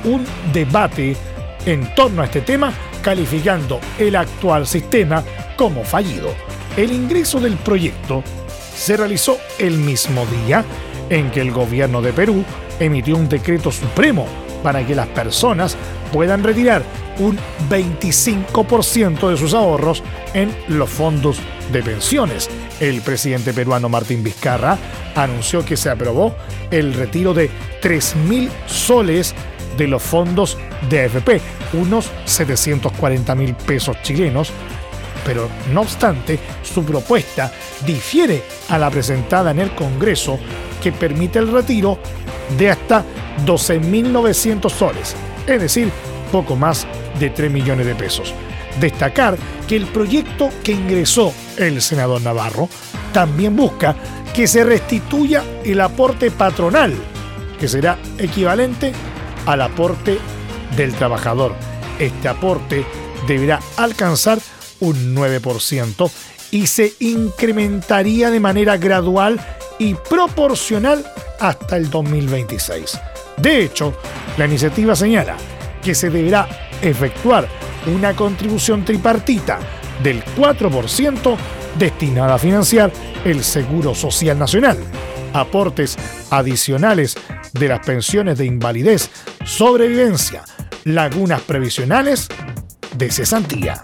un 0.04 0.26
debate 0.52 1.16
en 1.66 1.94
torno 1.96 2.22
a 2.22 2.26
este 2.26 2.42
tema, 2.42 2.74
calificando 3.02 3.80
el 3.97 4.16
actual 4.16 4.68
sistema 4.68 5.24
como 5.56 5.84
fallido. 5.84 6.34
El 6.78 6.91
ingreso 6.91 7.39
del 7.39 7.56
proyecto 7.58 8.24
se 8.76 8.97
realizó 8.97 9.38
el 9.60 9.78
mismo 9.78 10.26
día 10.26 10.64
en 11.10 11.30
que 11.32 11.41
el 11.41 11.52
gobierno 11.52 12.02
de 12.02 12.14
Perú 12.14 12.43
emitió 12.80 13.16
un 13.18 13.28
decreto 13.28 13.72
supremo 13.72 14.26
para 14.64 14.86
que 14.86 14.95
las 14.95 15.08
personas 15.08 15.76
puedan 16.12 16.43
retirar 16.43 16.84
un 17.20 17.38
25% 17.70 19.30
de 19.30 19.38
sus 19.38 19.54
ahorros 19.54 20.04
en 20.34 20.56
los 20.68 20.89
fondos 20.89 21.39
de 21.72 21.84
pensiones. 21.84 22.49
El 22.80 23.02
presidente 23.02 23.54
peruano 23.54 23.89
Martín 23.89 24.24
Vizcarra 24.24 24.78
anunció 25.16 25.64
que 25.64 25.78
se 25.78 25.89
aprobó 25.89 26.36
el 26.72 26.93
retiro 26.93 27.34
de 27.34 27.49
3.000 27.82 28.49
soles 28.66 29.36
de 29.82 29.88
los 29.88 30.04
fondos 30.04 30.60
de 30.92 31.06
AFP, 31.06 31.42
unos 31.74 32.12
740 32.26 33.34
mil 33.34 33.56
pesos 33.56 33.98
chilenos, 34.04 34.52
pero 35.26 35.50
no 35.74 35.82
obstante, 35.82 36.38
su 36.62 36.86
propuesta 36.86 37.52
difiere 37.84 38.44
a 38.70 38.78
la 38.78 38.92
presentada 38.92 39.50
en 39.50 39.60
el 39.60 39.74
Congreso 39.74 40.38
que 40.84 40.92
permite 40.92 41.40
el 41.40 41.52
retiro 41.52 41.98
de 42.60 42.70
hasta 42.70 43.04
12.900 43.44 44.70
soles, 44.70 45.16
es 45.48 45.60
decir, 45.60 45.90
poco 46.32 46.56
más 46.56 46.86
de 47.20 47.32
3 47.32 47.52
millones 47.52 47.88
de 47.88 47.96
pesos. 47.96 48.36
Destacar 48.80 49.36
que 49.68 49.78
el 49.78 49.88
proyecto 49.88 50.50
que 50.64 50.74
ingresó 50.74 51.34
el 51.58 51.82
senador 51.82 52.22
Navarro 52.22 52.70
también 53.14 53.56
busca 53.56 53.96
que 54.36 54.46
se 54.46 54.64
restituya 54.64 55.44
el 55.66 55.82
aporte 55.82 56.30
patronal, 56.30 56.94
que 57.60 57.68
será 57.68 57.98
equivalente 58.20 58.94
al 59.46 59.62
aporte 59.62 60.20
del 60.76 60.94
trabajador. 60.94 61.54
Este 62.00 62.28
aporte 62.28 62.86
deberá 63.28 63.60
alcanzar 63.78 64.39
un 64.80 65.16
9% 65.16 66.12
y 66.52 66.68
se 66.68 66.94
incrementaría 67.00 68.30
de 68.30 68.39
manera 68.39 68.78
gradual 68.78 69.39
y 69.80 69.96
proporcional 69.96 71.06
hasta 71.39 71.78
el 71.78 71.89
2026. 71.89 73.00
De 73.38 73.64
hecho, 73.64 73.94
la 74.38 74.46
iniciativa 74.46 74.96
señala 74.96 75.38
que 75.82 75.96
se 75.96 76.10
deberá 76.10 76.48
efectuar 76.82 77.48
una 77.88 78.16
contribución 78.16 78.86
tripartita 78.86 79.60
del 80.04 80.24
4% 80.38 81.36
destinada 81.78 82.36
a 82.36 82.39
financiar 82.39 82.92
el 83.26 83.44
Seguro 83.44 83.96
Social 83.96 84.38
Nacional, 84.38 84.78
aportes 85.34 85.98
adicionales 86.30 87.16
de 87.54 87.68
las 87.68 87.86
pensiones 87.86 88.38
de 88.38 88.45
invalidez, 88.45 89.10
sobrevivencia, 89.45 90.43
lagunas 90.84 91.41
previsionales 91.41 92.28
de 92.95 93.12
cesantía. 93.12 93.84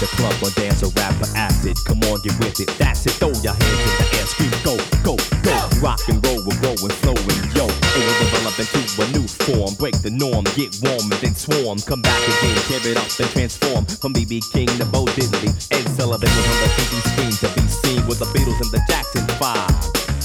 the 0.00 0.06
club 0.16 0.34
or 0.44 0.50
dance 0.60 0.82
a 0.82 0.88
rap 1.00 1.16
or 1.20 1.30
acid. 1.36 1.76
Come 1.84 2.00
on, 2.12 2.20
get 2.20 2.36
with 2.38 2.60
it. 2.60 2.68
That's 2.76 3.06
it. 3.06 3.16
Throw 3.16 3.32
your 3.40 3.56
hands 3.56 3.80
in 3.80 3.94
the 3.96 4.06
air, 4.20 4.26
scream, 4.28 4.52
go, 4.60 4.76
go, 5.00 5.14
go. 5.40 5.56
Rock 5.80 6.04
and 6.08 6.20
roll, 6.24 6.44
we're 6.44 6.60
going, 6.60 6.92
flowing, 7.00 7.40
yo. 7.56 7.64
It 7.64 8.02
will 8.04 8.18
develop 8.28 8.56
into 8.60 8.80
a 9.00 9.06
new 9.16 9.24
form. 9.24 9.72
Break 9.80 9.96
the 10.02 10.12
norm, 10.12 10.44
get 10.52 10.76
warm 10.84 11.08
and 11.08 11.20
then 11.24 11.34
swarm. 11.34 11.80
Come 11.80 12.02
back 12.02 12.20
again, 12.28 12.56
tear 12.68 12.82
it 12.84 12.96
up 13.00 13.08
and 13.08 13.30
transform. 13.32 13.86
From 13.86 14.12
BB 14.12 14.44
King 14.52 14.68
to 14.76 14.86
Bo 14.86 15.04
Diddley, 15.16 15.52
Ed 15.72 15.86
Sullivan 15.96 16.28
was 16.28 16.46
on 16.46 16.58
the 16.60 16.70
TV 16.76 16.92
screen 17.12 17.34
to 17.40 17.48
be 17.56 17.64
seen 17.68 18.00
with 18.06 18.18
the 18.20 18.28
Beatles 18.36 18.60
and 18.60 18.72
the 18.72 18.82
Jackson 18.88 19.24
Five. 19.40 19.72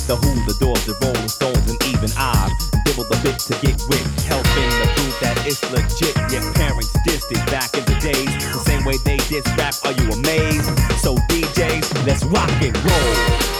The 0.08 0.16
Who, 0.20 0.32
the 0.44 0.58
Doors, 0.60 0.84
the 0.84 0.98
Rolling 1.00 1.30
Stones, 1.30 1.64
and 1.70 1.80
even 1.88 2.12
I 2.18 2.81
the 2.96 3.20
bit 3.24 3.39
to 3.39 3.54
get 3.62 3.80
rich, 3.88 4.26
helping 4.26 4.70
to 4.80 4.88
prove 4.96 5.20
that 5.22 5.38
it's 5.46 5.62
legit. 5.72 6.16
Your 6.32 6.54
parents 6.54 6.92
dissed 7.08 7.32
it 7.32 7.46
back 7.48 7.74
in 7.78 7.86
the 7.86 7.96
days, 8.00 8.32
the 8.54 8.60
same 8.66 8.84
way 8.84 8.98
they 9.06 9.18
diss 9.30 9.46
rap. 9.58 9.76
Are 9.86 9.94
you 9.94 10.10
amazed? 10.12 10.68
So 11.00 11.16
DJs, 11.30 12.06
let's 12.06 12.24
rock 12.26 12.50
and 12.62 12.78
roll. 12.84 13.51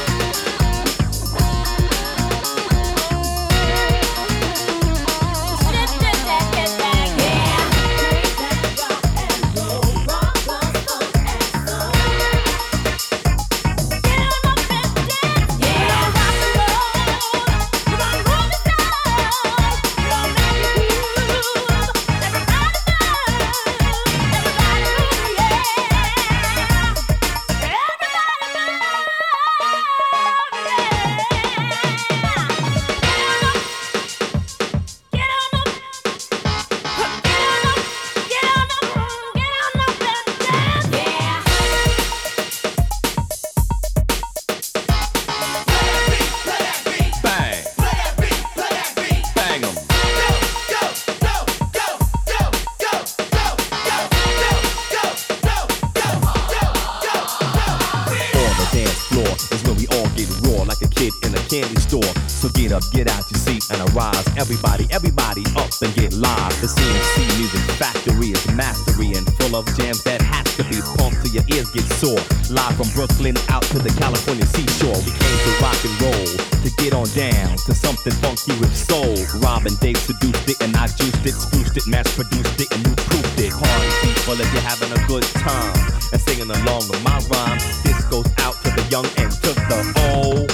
and 79.66 79.78
they 79.78 79.93
seduced 79.93 80.49
it 80.49 80.62
and 80.62 80.76
I 80.76 80.88
juiced 80.88 81.26
it, 81.26 81.34
spoofed 81.34 81.78
it, 81.78 81.88
mass 81.88 82.14
produced 82.16 82.59
it, 82.59 82.72
and 82.72 82.86
you 82.86 82.95
proofed 82.95 83.39
it. 83.39 83.51
Party 83.51 83.89
people 84.01 84.39
if 84.41 84.53
you're 84.53 84.62
having 84.62 84.91
a 84.91 85.07
good 85.07 85.24
time 85.24 85.76
and 86.12 86.22
singing 86.22 86.49
along 86.49 86.88
with 86.89 87.01
my 87.03 87.20
rhymes. 87.30 87.64
This 87.84 88.03
goes 88.05 88.28
out 88.39 88.55
to 88.64 88.70
the 88.72 88.84
young 88.89 89.05
and 89.18 89.32
to 89.32 89.53
the 89.53 89.80
old. 90.14 90.49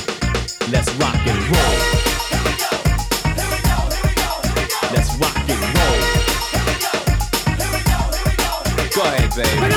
Let's 0.71 0.91
rock 0.95 1.15
and 1.15 1.39
roll. 1.51 1.77
Let's 4.91 5.15
rock 5.15 5.37
and 5.47 5.61
roll. 5.77 5.99
Go 8.95 9.01
ahead, 9.03 9.35
baby. 9.35 9.76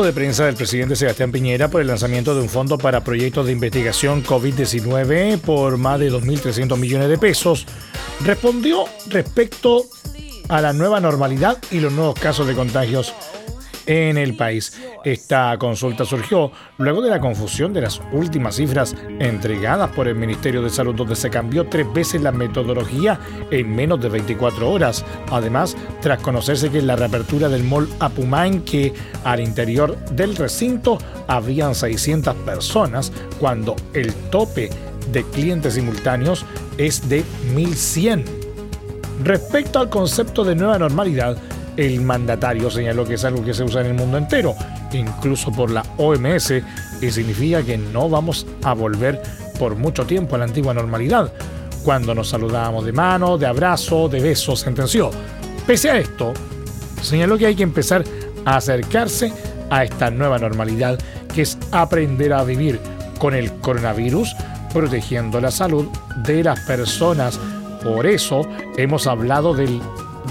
De 0.00 0.14
prensa 0.14 0.46
del 0.46 0.54
presidente 0.54 0.96
Sebastián 0.96 1.30
Piñera 1.30 1.68
por 1.68 1.82
el 1.82 1.86
lanzamiento 1.86 2.34
de 2.34 2.40
un 2.40 2.48
fondo 2.48 2.78
para 2.78 3.04
proyectos 3.04 3.44
de 3.44 3.52
investigación 3.52 4.24
COVID-19 4.24 5.38
por 5.38 5.76
más 5.76 6.00
de 6.00 6.10
2.300 6.10 6.78
millones 6.78 7.10
de 7.10 7.18
pesos, 7.18 7.66
respondió 8.24 8.84
respecto 9.08 9.84
a 10.48 10.62
la 10.62 10.72
nueva 10.72 10.98
normalidad 10.98 11.58
y 11.70 11.80
los 11.80 11.92
nuevos 11.92 12.18
casos 12.18 12.46
de 12.46 12.54
contagios 12.54 13.12
en 13.86 14.18
el 14.18 14.36
país. 14.36 14.80
Esta 15.04 15.56
consulta 15.58 16.04
surgió 16.04 16.52
luego 16.78 17.02
de 17.02 17.10
la 17.10 17.20
confusión 17.20 17.72
de 17.72 17.82
las 17.82 18.00
últimas 18.12 18.56
cifras 18.56 18.94
entregadas 19.18 19.90
por 19.90 20.08
el 20.08 20.14
Ministerio 20.14 20.62
de 20.62 20.70
Salud, 20.70 20.94
donde 20.94 21.16
se 21.16 21.30
cambió 21.30 21.66
tres 21.66 21.92
veces 21.92 22.22
la 22.22 22.32
metodología 22.32 23.18
en 23.50 23.74
menos 23.74 24.00
de 24.00 24.08
24 24.08 24.70
horas. 24.70 25.04
Además, 25.30 25.76
tras 26.00 26.20
conocerse 26.20 26.70
que 26.70 26.82
la 26.82 26.96
reapertura 26.96 27.48
del 27.48 27.64
mall 27.64 27.88
Apumain, 28.00 28.62
que 28.62 28.92
al 29.24 29.40
interior 29.40 29.96
del 30.10 30.36
recinto 30.36 30.98
habían 31.26 31.74
600 31.74 32.34
personas, 32.36 33.12
cuando 33.38 33.76
el 33.94 34.12
tope 34.30 34.70
de 35.10 35.24
clientes 35.24 35.74
simultáneos 35.74 36.44
es 36.78 37.08
de 37.08 37.24
1100. 37.54 38.24
Respecto 39.24 39.78
al 39.78 39.88
concepto 39.88 40.44
de 40.44 40.54
nueva 40.54 40.78
normalidad, 40.78 41.36
el 41.76 42.00
mandatario 42.00 42.70
señaló 42.70 43.04
que 43.04 43.14
es 43.14 43.24
algo 43.24 43.44
que 43.44 43.54
se 43.54 43.64
usa 43.64 43.80
en 43.80 43.88
el 43.88 43.94
mundo 43.94 44.18
entero, 44.18 44.54
incluso 44.92 45.50
por 45.52 45.70
la 45.70 45.84
OMS, 45.96 46.52
y 47.00 47.10
significa 47.10 47.62
que 47.62 47.78
no 47.78 48.08
vamos 48.08 48.46
a 48.62 48.74
volver 48.74 49.22
por 49.58 49.76
mucho 49.76 50.04
tiempo 50.04 50.34
a 50.34 50.38
la 50.38 50.44
antigua 50.44 50.74
normalidad, 50.74 51.32
cuando 51.84 52.14
nos 52.14 52.28
saludábamos 52.28 52.84
de 52.84 52.92
mano, 52.92 53.38
de 53.38 53.46
abrazo, 53.46 54.08
de 54.08 54.20
beso, 54.20 54.56
sentenció. 54.56 55.10
Pese 55.66 55.90
a 55.90 55.98
esto, 55.98 56.32
señaló 57.00 57.38
que 57.38 57.46
hay 57.46 57.54
que 57.54 57.62
empezar 57.62 58.04
a 58.44 58.56
acercarse 58.56 59.32
a 59.70 59.84
esta 59.84 60.10
nueva 60.10 60.38
normalidad, 60.38 60.98
que 61.34 61.42
es 61.42 61.58
aprender 61.70 62.32
a 62.32 62.44
vivir 62.44 62.80
con 63.18 63.34
el 63.34 63.52
coronavirus, 63.60 64.34
protegiendo 64.72 65.40
la 65.40 65.50
salud 65.50 65.86
de 66.24 66.44
las 66.44 66.60
personas. 66.60 67.38
Por 67.82 68.06
eso 68.06 68.42
hemos 68.76 69.06
hablado 69.06 69.54
del 69.54 69.80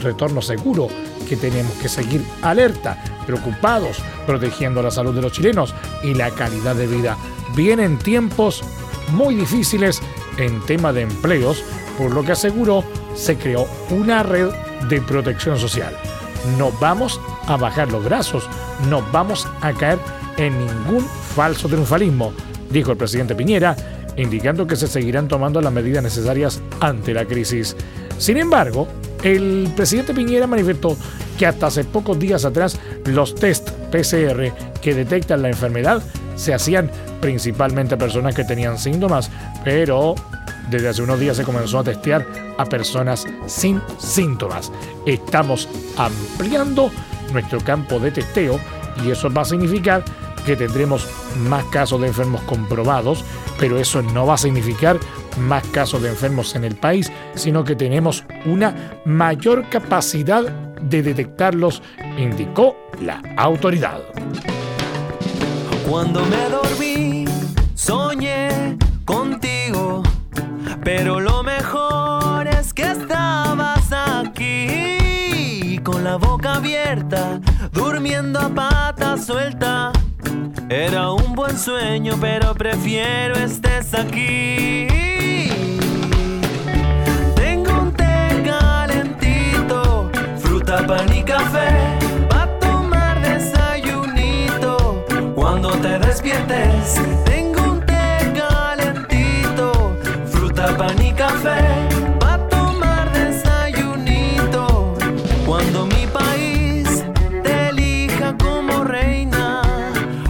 retorno 0.02 0.42
seguro 0.42 0.88
que 1.32 1.38
tenemos 1.38 1.72
que 1.76 1.88
seguir 1.88 2.22
alerta, 2.42 3.02
preocupados, 3.26 4.00
protegiendo 4.28 4.84
la 4.84 4.92
salud 4.92 5.16
de 5.16 5.22
los 5.22 5.32
chilenos 5.32 5.74
y 6.04 6.14
la 6.14 6.30
calidad 6.32 6.76
de 6.76 6.88
vida. 6.88 7.16
Vienen 7.56 7.98
tiempos 7.98 8.62
muy 9.14 9.36
difíciles 9.36 10.02
en 10.38 10.60
tema 10.66 10.92
de 10.92 11.04
empleos, 11.04 11.64
por 11.98 12.12
lo 12.12 12.22
que 12.26 12.34
aseguró 12.34 12.84
se 13.16 13.38
creó 13.38 13.66
una 13.92 14.24
red 14.24 14.50
de 14.90 15.00
protección 15.00 15.58
social. 15.58 15.96
No 16.58 16.70
vamos 16.82 17.22
a 17.48 17.56
bajar 17.56 17.90
los 17.90 18.04
brazos, 18.04 18.50
no 18.90 19.02
vamos 19.14 19.48
a 19.62 19.72
caer 19.72 20.00
en 20.36 20.60
ningún 20.60 21.08
falso 21.34 21.70
triunfalismo, 21.70 22.34
dijo 22.70 22.92
el 22.92 22.98
presidente 22.98 23.36
Piñera, 23.36 23.78
indicando 24.18 24.68
que 24.68 24.76
se 24.76 24.88
seguirán 24.88 25.30
tomando 25.30 25.62
las 25.62 25.72
medidas 25.72 26.04
necesarias 26.04 26.62
ante 26.82 27.14
la 27.14 27.24
crisis. 27.24 27.78
Sin 28.18 28.36
embargo, 28.36 28.90
el 29.24 29.72
presidente 29.76 30.14
Piñera 30.14 30.48
manifestó 30.48 30.98
que 31.38 31.46
hasta 31.46 31.68
hace 31.68 31.84
pocos 31.84 32.18
días 32.20 32.46
atrás 32.46 32.80
los 33.06 33.36
test 33.36 33.70
PCR 33.92 34.52
que 34.82 34.94
detectan 34.94 35.42
la 35.42 35.50
enfermedad 35.50 36.02
se 36.36 36.54
hacían 36.54 36.90
principalmente 37.20 37.96
a 37.96 37.98
personas 37.98 38.34
que 38.34 38.44
tenían 38.44 38.78
síntomas, 38.78 39.30
pero 39.64 40.16
desde 40.70 40.90
hace 40.90 41.02
unos 41.04 41.20
días 41.20 41.38
se 41.38 41.44
comenzó 41.44 41.80
a 41.80 41.84
testear 41.84 42.26
a 42.58 42.66
personas 42.66 43.28
sin 43.46 43.82
síntomas. 44.00 44.72
Estamos 45.06 45.70
ampliando 45.98 46.90
nuestro 47.32 47.60
campo 47.62 48.00
de 48.00 48.12
testeo 48.12 48.60
y 49.06 49.12
eso 49.12 49.32
va 49.32 49.44
a 49.44 49.46
significar 49.46 50.04
que 50.46 50.56
tendremos 50.56 51.08
más 51.48 51.64
casos 51.66 52.02
de 52.02 52.08
enfermos 52.08 52.42
comprobados, 52.42 53.24
pero 53.60 53.78
eso 53.78 54.02
no 54.02 54.26
va 54.26 54.34
a 54.34 54.38
significar 54.38 55.00
más 55.38 55.66
casos 55.68 56.02
de 56.02 56.10
enfermos 56.10 56.56
en 56.56 56.64
el 56.64 56.76
país, 56.76 57.12
sino 57.36 57.64
que 57.64 57.76
tenemos 57.76 58.24
una 58.46 58.76
mayor 59.06 59.70
capacidad 59.70 60.44
de 60.82 61.04
detectarlos, 61.04 61.82
indicó 62.18 62.76
la 63.02 63.22
autoridad. 63.38 64.00
Cuando 65.88 66.26
me 66.26 66.50
dormí, 66.50 67.26
soñé 67.76 68.78
contigo, 69.06 70.04
pero 70.84 71.20
lo 71.20 71.44
mejor 71.44 72.48
es 72.48 72.74
que 72.74 72.84
estabas 72.84 73.92
aquí, 73.92 75.80
con 75.84 76.04
la 76.04 76.16
boca 76.16 76.56
abierta, 76.56 77.40
durmiendo 77.74 78.40
a 78.40 78.50
pata 78.50 79.18
suelta. 79.18 79.92
Era 80.70 81.12
un 81.12 81.36
buen 81.36 81.58
sueño, 81.58 82.16
pero 82.22 82.54
prefiero 82.54 83.36
estés 83.36 83.94
aquí. 83.94 85.01
Café. 91.52 91.98
Pa' 92.30 92.48
tomar 92.60 93.22
desayunito 93.22 95.04
cuando 95.36 95.70
te 95.72 96.00
despiertes. 96.00 97.02
Tengo 97.26 97.62
un 97.74 97.80
té 97.82 98.32
calentito, 98.36 99.96
fruta, 100.28 100.78
pan 100.78 101.02
y 101.02 101.12
café. 101.12 101.60
Pa' 102.20 102.38
tomar 102.50 103.12
desayunito 103.12 104.96
cuando 105.46 105.86
mi 105.88 106.08
país 106.08 107.04
te 107.44 107.70
elija 107.70 108.36
como 108.38 108.84
reina. 108.84 109.62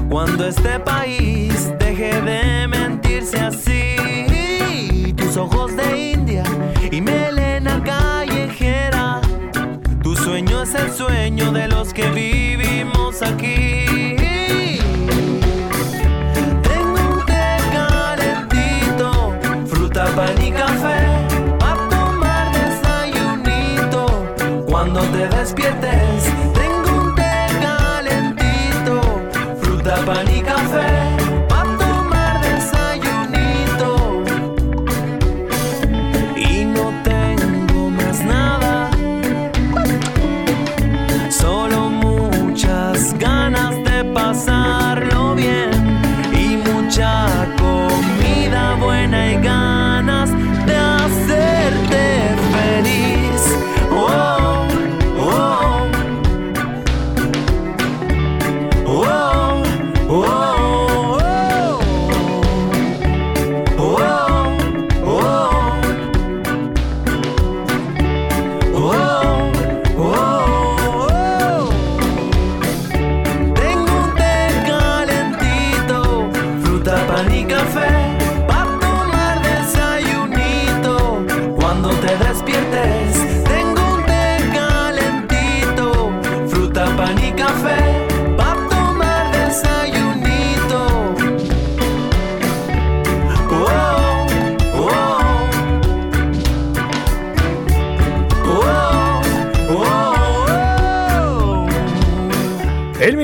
Cuando 0.10 0.48
este 0.48 0.80
país 0.80 1.01
sueño 11.08 11.52
de 11.52 11.68
los 11.68 11.94
que 11.94 12.08
vivimos 12.12 12.41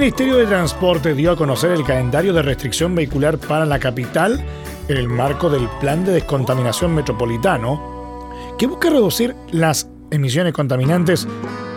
Ministerio 0.07 0.37
de 0.37 0.45
Transporte 0.45 1.13
dio 1.13 1.33
a 1.33 1.35
conocer 1.35 1.71
el 1.71 1.83
calendario 1.83 2.31
de 2.31 2.41
restricción 2.41 2.95
vehicular 2.95 3.37
para 3.37 3.65
la 3.65 3.77
capital 3.77 4.41
en 4.87 4.95
el 4.95 5.09
marco 5.09 5.49
del 5.49 5.67
Plan 5.81 6.05
de 6.05 6.13
Descontaminación 6.13 6.95
Metropolitano, 6.95 8.31
que 8.57 8.67
busca 8.67 8.89
reducir 8.89 9.35
las 9.51 9.89
emisiones 10.09 10.53
contaminantes 10.53 11.27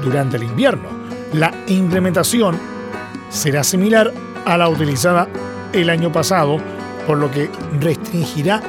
durante 0.04 0.36
el 0.36 0.44
invierno. 0.44 0.88
La 1.32 1.52
implementación 1.66 2.56
será 3.30 3.64
similar 3.64 4.12
a 4.44 4.56
la 4.56 4.68
utilizada 4.68 5.26
el 5.72 5.90
año 5.90 6.12
pasado, 6.12 6.58
por 7.08 7.18
lo 7.18 7.32
que 7.32 7.50
restringirá 7.80 8.62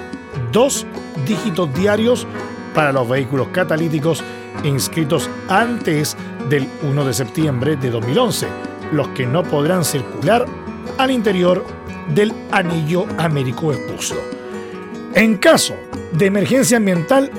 dos 0.51 0.88
dígitos 1.28 1.72
diarios 1.76 2.26
para 2.74 2.91
los 2.91 3.07
vehículos 3.07 3.49
catalíticos 3.49 4.24
inscritos 4.64 5.30
antes 5.49 6.18
del 6.49 6.68
1 6.82 7.05
de 7.05 7.14
septiembre 7.14 7.76
de 7.76 7.91
2011, 7.91 8.70
los 8.92 9.08
que 9.10 9.26
no 9.26 9.44
podrán 9.44 9.84
circular 9.84 10.46
al 10.98 11.12
interior 11.12 11.66
del 12.14 12.34
anillo 12.52 13.06
Américo 13.18 13.68
Vespucio. 13.68 14.18
En 15.14 15.38
caso 15.38 15.76
de 16.14 16.26
emergencia 16.26 16.78
ambiental, 16.78 17.30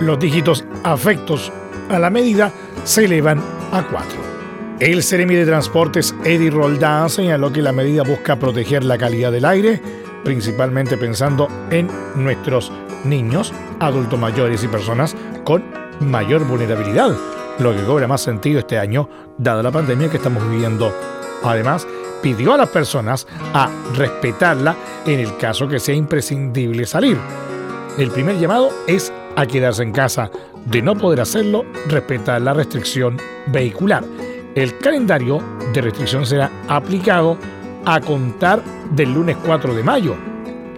los 0.00 0.18
dígitos 0.18 0.64
afectos 0.84 1.52
a 1.88 1.98
la 1.98 2.10
medida 2.10 2.52
se 2.84 3.04
elevan 3.04 3.42
a 3.72 3.82
4. 3.82 4.28
El 4.80 5.02
Ceremi 5.02 5.34
de 5.34 5.46
Transportes 5.46 6.14
Eddie 6.24 6.50
Roldán 6.50 7.10
señaló 7.10 7.52
que 7.52 7.62
la 7.62 7.72
medida 7.72 8.04
busca 8.04 8.36
proteger 8.36 8.84
la 8.84 8.96
calidad 8.96 9.32
del 9.32 9.44
aire, 9.44 9.80
principalmente 10.22 10.96
pensando 10.96 11.48
en 11.70 11.88
nuestros 12.14 12.70
niños, 13.04 13.52
adultos 13.80 14.18
mayores 14.18 14.62
y 14.62 14.68
personas 14.68 15.16
con 15.44 15.64
mayor 16.00 16.46
vulnerabilidad, 16.46 17.16
lo 17.58 17.74
que 17.74 17.82
cobra 17.84 18.06
más 18.06 18.20
sentido 18.20 18.60
este 18.60 18.78
año, 18.78 19.08
dada 19.36 19.62
la 19.62 19.70
pandemia 19.70 20.08
que 20.08 20.16
estamos 20.16 20.48
viviendo. 20.48 20.92
Además, 21.42 21.86
pidió 22.22 22.54
a 22.54 22.58
las 22.58 22.68
personas 22.68 23.26
a 23.54 23.70
respetarla 23.94 24.76
en 25.06 25.20
el 25.20 25.36
caso 25.36 25.68
que 25.68 25.80
sea 25.80 25.94
imprescindible 25.94 26.86
salir. 26.86 27.18
El 27.96 28.10
primer 28.10 28.38
llamado 28.38 28.70
es 28.86 29.12
a 29.36 29.46
quedarse 29.46 29.82
en 29.82 29.92
casa. 29.92 30.30
De 30.66 30.82
no 30.82 30.96
poder 30.96 31.20
hacerlo, 31.20 31.64
respetar 31.88 32.40
la 32.42 32.52
restricción 32.52 33.16
vehicular. 33.46 34.04
El 34.54 34.78
calendario 34.78 35.42
de 35.72 35.80
restricción 35.80 36.26
será 36.26 36.50
aplicado 36.68 37.38
a 37.84 38.00
contar 38.00 38.62
del 38.90 39.14
lunes 39.14 39.36
4 39.44 39.74
de 39.74 39.82
mayo. 39.82 40.16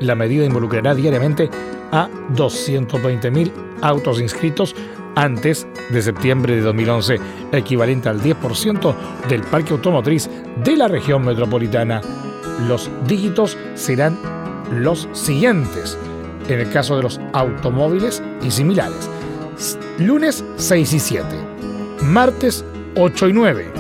La 0.01 0.15
medida 0.15 0.45
involucrará 0.45 0.95
diariamente 0.95 1.51
a 1.93 2.09
220.000 2.35 3.53
autos 3.83 4.21
inscritos 4.21 4.75
antes 5.17 5.67
de 5.91 6.03
septiembre 6.03 6.57
de 6.57 6.63
2011, 6.63 7.19
equivalente 7.53 8.09
al 8.09 8.21
10% 8.21 8.95
del 9.29 9.43
parque 9.43 9.73
automotriz 9.73 10.31
de 10.65 10.77
la 10.77 10.89
región 10.89 11.25
metropolitana. 11.25 12.01
Los 12.67 12.91
dígitos 13.07 13.57
serán 13.75 14.19
los 14.71 15.09
siguientes 15.13 15.99
en 16.49 16.61
el 16.61 16.71
caso 16.71 16.97
de 16.97 17.03
los 17.03 17.21
automóviles 17.33 18.23
y 18.43 18.51
similares. 18.51 19.09
Lunes 19.99 20.45
6 20.57 20.93
y 20.95 20.99
7, 20.99 21.27
martes 22.03 22.65
8 22.97 23.29
y 23.29 23.33
9, 23.33 23.73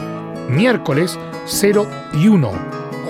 miércoles 0.50 1.18
0 1.46 1.86
y 2.12 2.28
1, 2.28 2.52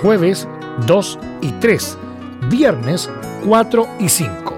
jueves 0.01 0.47
2 0.87 1.19
y 1.41 1.51
3, 1.53 1.97
viernes 2.49 3.09
4 3.45 3.87
y 3.99 4.09
5. 4.09 4.57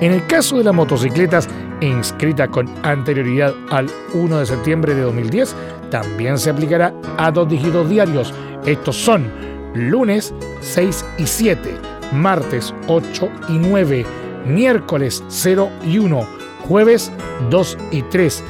En 0.00 0.12
el 0.12 0.26
caso 0.26 0.58
de 0.58 0.64
las 0.64 0.74
motocicletas 0.74 1.48
inscritas 1.86 2.48
con 2.48 2.68
anterioridad 2.82 3.54
al 3.70 3.88
1 4.14 4.38
de 4.38 4.46
septiembre 4.46 4.94
de 4.94 5.02
2010, 5.02 5.54
también 5.90 6.38
se 6.38 6.50
aplicará 6.50 6.94
a 7.18 7.30
dos 7.30 7.48
dígitos 7.48 7.88
diarios. 7.88 8.32
Estos 8.64 8.96
son 8.96 9.30
lunes 9.74 10.34
6 10.60 11.04
y 11.18 11.26
7, 11.26 11.74
martes 12.12 12.74
8 12.86 13.28
y 13.48 13.58
9, 13.58 14.06
miércoles 14.46 15.22
0 15.28 15.68
y 15.84 15.98
1, 15.98 16.26
jueves 16.68 17.10
2 17.50 17.78
y 17.90 18.02
3, 18.02 18.44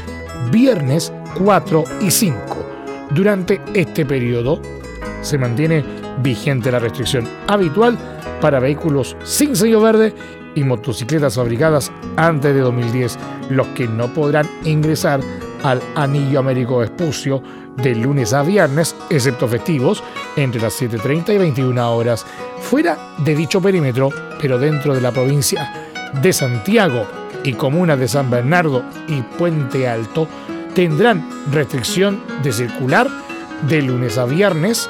viernes 0.50 1.12
4 1.38 1.84
y 2.02 2.10
5. 2.10 2.38
Durante 3.10 3.60
este 3.74 4.04
periodo 4.04 4.60
se 5.22 5.38
mantiene 5.38 5.84
vigente 6.22 6.70
la 6.70 6.78
restricción 6.78 7.28
habitual 7.46 7.98
para 8.40 8.60
vehículos 8.60 9.16
sin 9.22 9.54
sello 9.54 9.80
verde 9.80 10.14
y 10.54 10.64
motocicletas 10.64 11.36
fabricadas 11.36 11.90
antes 12.16 12.54
de 12.54 12.60
2010, 12.60 13.18
los 13.50 13.66
que 13.68 13.86
no 13.86 14.12
podrán 14.12 14.48
ingresar 14.64 15.20
al 15.62 15.80
Anillo 15.94 16.40
Américo 16.40 16.82
Espucio 16.82 17.42
de 17.76 17.94
lunes 17.94 18.32
a 18.32 18.42
viernes, 18.42 18.94
excepto 19.10 19.48
festivos, 19.48 20.02
entre 20.36 20.60
las 20.60 20.80
7.30 20.80 21.34
y 21.34 21.38
21 21.38 21.94
horas, 21.94 22.26
fuera 22.60 23.14
de 23.18 23.34
dicho 23.34 23.60
perímetro, 23.60 24.10
pero 24.40 24.58
dentro 24.58 24.94
de 24.94 25.00
la 25.00 25.12
provincia 25.12 25.88
de 26.20 26.32
Santiago 26.32 27.06
y 27.44 27.54
comunas 27.54 27.98
de 27.98 28.08
San 28.08 28.30
Bernardo 28.30 28.84
y 29.08 29.22
Puente 29.22 29.88
Alto, 29.88 30.28
tendrán 30.74 31.26
restricción 31.50 32.22
de 32.42 32.52
circular 32.52 33.08
de 33.68 33.82
lunes 33.82 34.18
a 34.18 34.24
viernes, 34.24 34.88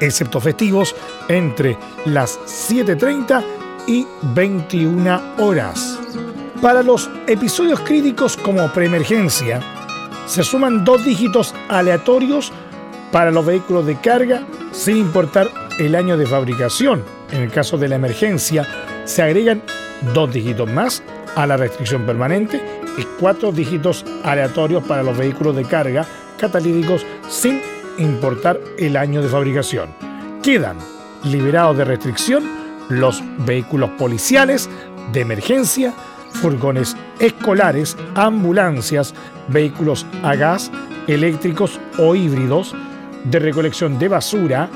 excepto 0.00 0.40
festivos, 0.40 0.94
entre 1.28 1.76
las 2.04 2.38
7.30 2.40 3.42
y 3.42 3.55
21 4.34 5.20
horas. 5.38 5.98
Para 6.60 6.82
los 6.82 7.08
episodios 7.26 7.80
críticos 7.80 8.36
como 8.36 8.72
preemergencia, 8.72 9.60
se 10.26 10.42
suman 10.42 10.84
dos 10.84 11.04
dígitos 11.04 11.54
aleatorios 11.68 12.52
para 13.12 13.30
los 13.30 13.46
vehículos 13.46 13.86
de 13.86 13.96
carga 14.00 14.46
sin 14.72 14.96
importar 14.96 15.48
el 15.78 15.94
año 15.94 16.16
de 16.16 16.26
fabricación. 16.26 17.04
En 17.30 17.42
el 17.42 17.50
caso 17.50 17.78
de 17.78 17.88
la 17.88 17.96
emergencia, 17.96 18.66
se 19.04 19.22
agregan 19.22 19.62
dos 20.14 20.32
dígitos 20.32 20.70
más 20.70 21.02
a 21.36 21.46
la 21.46 21.56
restricción 21.56 22.04
permanente 22.06 22.60
y 22.98 23.02
cuatro 23.20 23.52
dígitos 23.52 24.04
aleatorios 24.24 24.82
para 24.84 25.02
los 25.02 25.16
vehículos 25.16 25.54
de 25.54 25.64
carga 25.64 26.06
catalíticos 26.38 27.04
sin 27.28 27.60
importar 27.98 28.58
el 28.78 28.96
año 28.96 29.22
de 29.22 29.28
fabricación. 29.28 29.90
Quedan 30.42 30.78
liberados 31.24 31.76
de 31.76 31.84
restricción 31.84 32.55
los 32.88 33.22
vehículos 33.46 33.90
policiales, 33.90 34.68
de 35.12 35.20
emergencia, 35.20 35.92
furgones 36.32 36.96
escolares, 37.18 37.96
ambulancias, 38.14 39.14
vehículos 39.48 40.06
a 40.22 40.34
gas, 40.34 40.70
eléctricos 41.06 41.80
o 41.98 42.14
híbridos, 42.14 42.74
de 43.24 43.38
recolección 43.38 43.98
de 43.98 44.08
basura, 44.08 44.68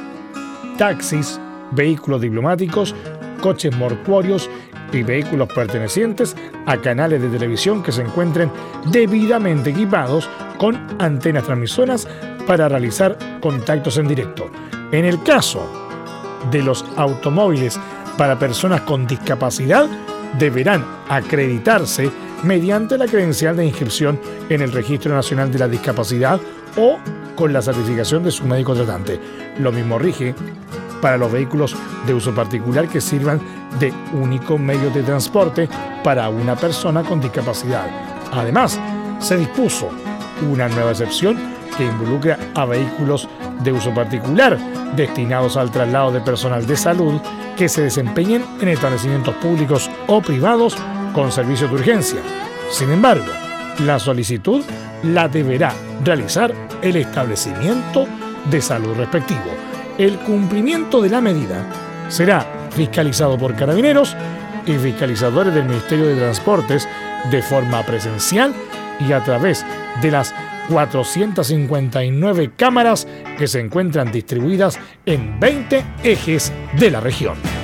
taxis, 0.78 1.40
vehículos 1.72 2.20
diplomáticos, 2.20 2.94
coches 3.40 3.76
mortuorios 3.76 4.50
y 4.92 5.02
vehículos 5.02 5.48
pertenecientes 5.52 6.36
a 6.66 6.76
canales 6.76 7.22
de 7.22 7.28
televisión 7.28 7.82
que 7.82 7.92
se 7.92 8.02
encuentren 8.02 8.50
debidamente 8.86 9.70
equipados 9.70 10.28
con 10.58 10.78
antenas 10.98 11.44
transmisoras 11.44 12.08
para 12.46 12.68
realizar 12.68 13.16
contactos 13.40 13.98
en 13.98 14.08
directo. 14.08 14.50
En 14.90 15.04
el 15.04 15.22
caso 15.22 15.64
de 16.50 16.62
los 16.62 16.84
automóviles 16.96 17.78
para 18.20 18.38
personas 18.38 18.82
con 18.82 19.06
discapacidad, 19.06 19.86
deberán 20.38 20.84
acreditarse 21.08 22.10
mediante 22.42 22.98
la 22.98 23.06
credencial 23.06 23.56
de 23.56 23.64
inscripción 23.64 24.20
en 24.50 24.60
el 24.60 24.72
Registro 24.72 25.14
Nacional 25.14 25.50
de 25.50 25.58
la 25.58 25.68
Discapacidad 25.68 26.38
o 26.76 26.98
con 27.34 27.50
la 27.50 27.62
certificación 27.62 28.22
de 28.22 28.30
su 28.30 28.44
médico 28.44 28.74
tratante. 28.74 29.18
Lo 29.58 29.72
mismo 29.72 29.98
rige 29.98 30.34
para 31.00 31.16
los 31.16 31.32
vehículos 31.32 31.74
de 32.06 32.12
uso 32.12 32.34
particular 32.34 32.88
que 32.90 33.00
sirvan 33.00 33.40
de 33.78 33.90
único 34.12 34.58
medio 34.58 34.90
de 34.90 35.02
transporte 35.02 35.66
para 36.04 36.28
una 36.28 36.56
persona 36.56 37.02
con 37.02 37.22
discapacidad. 37.22 37.86
Además, 38.32 38.78
se 39.18 39.38
dispuso 39.38 39.88
una 40.52 40.68
nueva 40.68 40.90
excepción 40.90 41.38
que 41.74 41.86
involucra 41.86 42.38
a 42.54 42.66
vehículos 42.66 43.26
de 43.62 43.72
uso 43.72 43.92
particular 43.94 44.58
destinados 44.96 45.56
al 45.56 45.70
traslado 45.70 46.12
de 46.12 46.20
personal 46.20 46.66
de 46.66 46.76
salud 46.76 47.20
que 47.56 47.68
se 47.68 47.82
desempeñen 47.82 48.44
en 48.60 48.68
establecimientos 48.68 49.34
públicos 49.36 49.90
o 50.06 50.20
privados 50.20 50.76
con 51.14 51.30
servicio 51.32 51.68
de 51.68 51.74
urgencia. 51.74 52.20
Sin 52.70 52.90
embargo, 52.90 53.26
la 53.84 53.98
solicitud 53.98 54.64
la 55.02 55.28
deberá 55.28 55.72
realizar 56.04 56.52
el 56.82 56.96
establecimiento 56.96 58.06
de 58.50 58.60
salud 58.60 58.94
respectivo. 58.96 59.50
El 59.98 60.18
cumplimiento 60.18 61.00
de 61.00 61.10
la 61.10 61.20
medida 61.20 61.66
será 62.08 62.46
fiscalizado 62.70 63.36
por 63.38 63.54
carabineros 63.54 64.16
y 64.66 64.72
fiscalizadores 64.74 65.54
del 65.54 65.64
Ministerio 65.64 66.06
de 66.06 66.16
Transportes 66.16 66.88
de 67.30 67.42
forma 67.42 67.82
presencial 67.82 68.54
y 69.00 69.12
a 69.12 69.22
través 69.22 69.64
de 70.00 70.10
las 70.10 70.34
459 70.70 72.52
cámaras 72.56 73.06
que 73.36 73.48
se 73.48 73.60
encuentran 73.60 74.12
distribuidas 74.12 74.78
en 75.04 75.38
20 75.40 75.84
ejes 76.04 76.52
de 76.78 76.90
la 76.90 77.00
región. 77.00 77.59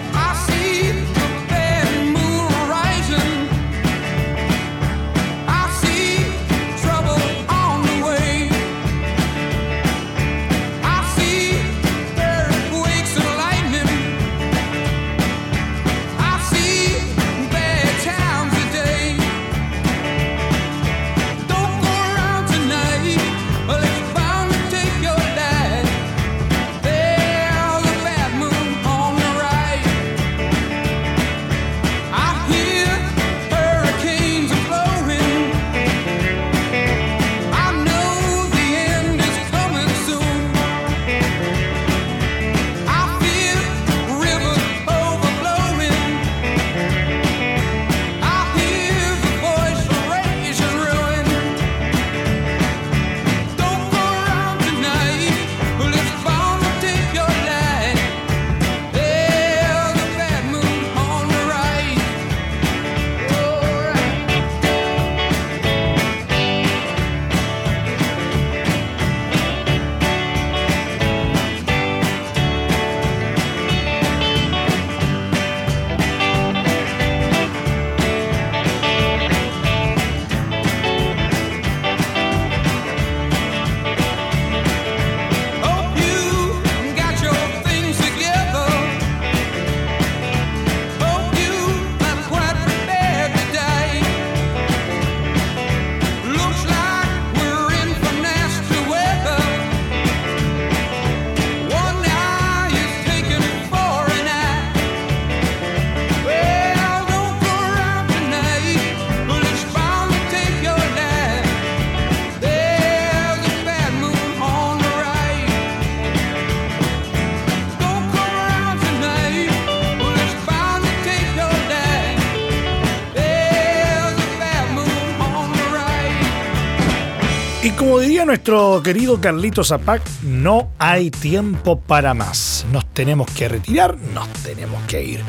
Nuestro 128.26 128.82
querido 128.82 129.20
Carlito 129.20 129.62
Zapac, 129.62 130.02
no 130.22 130.70
hay 130.78 131.10
tiempo 131.12 131.78
para 131.78 132.12
más. 132.12 132.66
Nos 132.72 132.84
tenemos 132.92 133.30
que 133.30 133.48
retirar, 133.48 133.96
nos 134.12 134.28
tenemos 134.42 134.82
que 134.84 135.02
ir. 135.02 135.20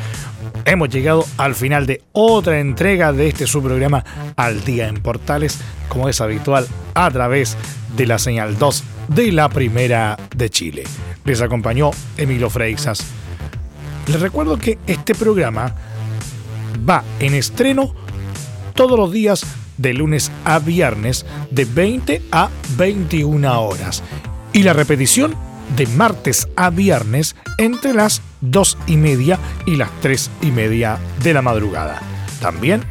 Hemos 0.64 0.88
llegado 0.88 1.24
al 1.36 1.54
final 1.54 1.86
de 1.86 2.02
otra 2.12 2.58
entrega 2.58 3.12
de 3.12 3.28
este 3.28 3.46
su 3.46 3.62
programa 3.62 4.04
Al 4.36 4.64
Día 4.64 4.88
en 4.88 4.96
Portales, 4.96 5.58
como 5.88 6.08
es 6.08 6.20
habitual, 6.20 6.66
a 6.94 7.08
través 7.10 7.56
de 7.96 8.06
la 8.06 8.18
señal 8.18 8.58
2 8.58 8.84
de 9.08 9.30
la 9.32 9.48
Primera 9.48 10.18
de 10.34 10.50
Chile. 10.50 10.84
Les 11.24 11.40
acompañó 11.40 11.92
Emilio 12.16 12.50
Freixas. 12.50 13.04
Les 14.08 14.20
recuerdo 14.20 14.58
que 14.58 14.78
este 14.88 15.14
programa 15.14 15.72
va 16.88 17.04
en 17.20 17.34
estreno 17.34 17.94
todos 18.74 18.98
los 18.98 19.12
días 19.12 19.46
de 19.78 19.94
lunes 19.94 20.30
a 20.44 20.58
viernes 20.58 21.24
de 21.50 21.64
20 21.64 22.22
a 22.30 22.50
21 22.76 23.62
horas 23.62 24.02
y 24.52 24.62
la 24.62 24.74
repetición 24.74 25.34
de 25.76 25.86
martes 25.86 26.48
a 26.56 26.70
viernes 26.70 27.36
entre 27.56 27.94
las 27.94 28.22
2 28.40 28.78
y 28.86 28.96
media 28.96 29.38
y 29.66 29.76
las 29.76 29.90
3 30.00 30.30
y 30.42 30.50
media 30.50 30.98
de 31.22 31.34
la 31.34 31.42
madrugada. 31.42 32.00
También 32.40 32.82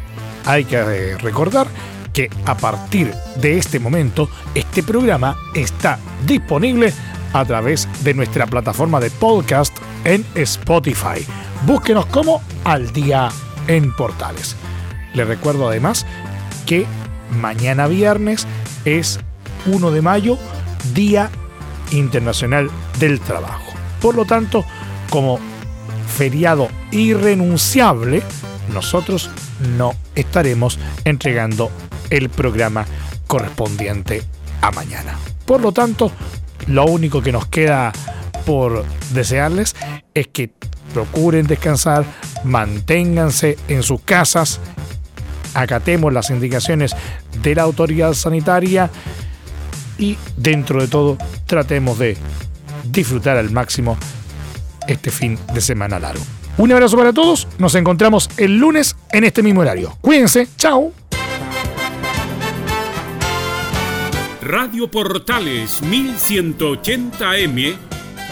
hay 0.45 0.65
que 0.65 0.77
eh, 0.77 1.17
recordar 1.17 1.67
que 2.13 2.29
a 2.45 2.57
partir 2.57 3.13
de 3.39 3.57
este 3.57 3.79
momento 3.79 4.29
este 4.55 4.81
programa 4.81 5.35
está 5.53 5.99
disponible 6.25 6.93
a 7.33 7.45
través 7.45 7.87
de 8.03 8.13
nuestra 8.13 8.47
plataforma 8.47 8.99
de 8.99 9.11
podcast 9.11 9.75
en 10.03 10.25
Spotify. 10.35 11.25
Búsquenos 11.65 12.05
como 12.07 12.41
Al 12.63 12.91
Día 12.93 13.29
en 13.67 13.93
Portales. 13.95 14.55
Les 15.13 15.27
recuerdo 15.27 15.67
además 15.67 16.05
que 16.67 16.85
mañana 17.39 17.87
viernes 17.87 18.45
es 18.85 19.19
1 19.65 19.89
de 19.89 20.01
mayo, 20.03 20.37
Día 20.93 21.31
Internacional 21.91 22.69
del 22.99 23.19
Trabajo. 23.21 23.73
Por 24.01 24.15
lo 24.15 24.25
tanto, 24.25 24.65
como 25.09 25.39
feriado 26.15 26.67
irrenunciable, 26.91 28.21
nosotros 28.71 29.31
no 29.77 29.95
estaremos 30.13 30.77
entregando 31.05 31.71
el 32.09 32.29
programa 32.29 32.85
correspondiente 33.25 34.23
a 34.61 34.71
mañana. 34.71 35.17
Por 35.45 35.61
lo 35.61 35.71
tanto, 35.71 36.11
lo 36.67 36.85
único 36.85 37.21
que 37.21 37.31
nos 37.31 37.47
queda 37.47 37.93
por 38.45 38.83
desearles 39.13 39.75
es 40.13 40.27
que 40.27 40.51
procuren 40.93 41.47
descansar, 41.47 42.03
manténganse 42.43 43.57
en 43.69 43.83
sus 43.83 44.01
casas 44.01 44.59
acatemos 45.53 46.13
las 46.13 46.29
indicaciones 46.29 46.95
de 47.41 47.55
la 47.55 47.63
autoridad 47.63 48.13
sanitaria 48.13 48.89
y 49.97 50.17
dentro 50.35 50.81
de 50.81 50.87
todo 50.87 51.17
tratemos 51.45 51.99
de 51.99 52.17
disfrutar 52.85 53.37
al 53.37 53.51
máximo 53.51 53.97
este 54.87 55.11
fin 55.11 55.37
de 55.53 55.61
semana 55.61 55.99
largo. 55.99 56.23
Un 56.57 56.71
abrazo 56.71 56.97
para 56.97 57.13
todos, 57.13 57.47
nos 57.59 57.75
encontramos 57.75 58.29
el 58.37 58.57
lunes 58.57 58.95
en 59.11 59.23
este 59.23 59.43
mismo 59.43 59.61
horario. 59.61 59.95
Cuídense, 60.01 60.47
chao. 60.57 60.91
Radio 64.41 64.89
Portales 64.89 65.83
1180M 65.83 67.75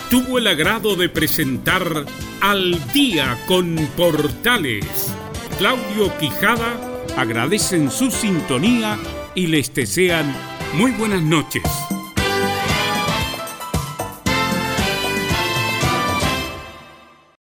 tuvo 0.10 0.38
el 0.38 0.48
agrado 0.48 0.96
de 0.96 1.10
presentar 1.10 2.06
Al 2.42 2.94
día 2.94 3.38
con 3.48 3.76
Portales. 3.98 5.14
Claudio 5.58 6.18
Quijada 6.18 6.95
agradecen 7.18 7.90
su 7.90 8.12
sintonía 8.12 8.98
y 9.36 9.48
les 9.48 9.74
desean 9.74 10.36
muy 10.74 10.92
buenas 10.92 11.22
noches. 11.22 11.64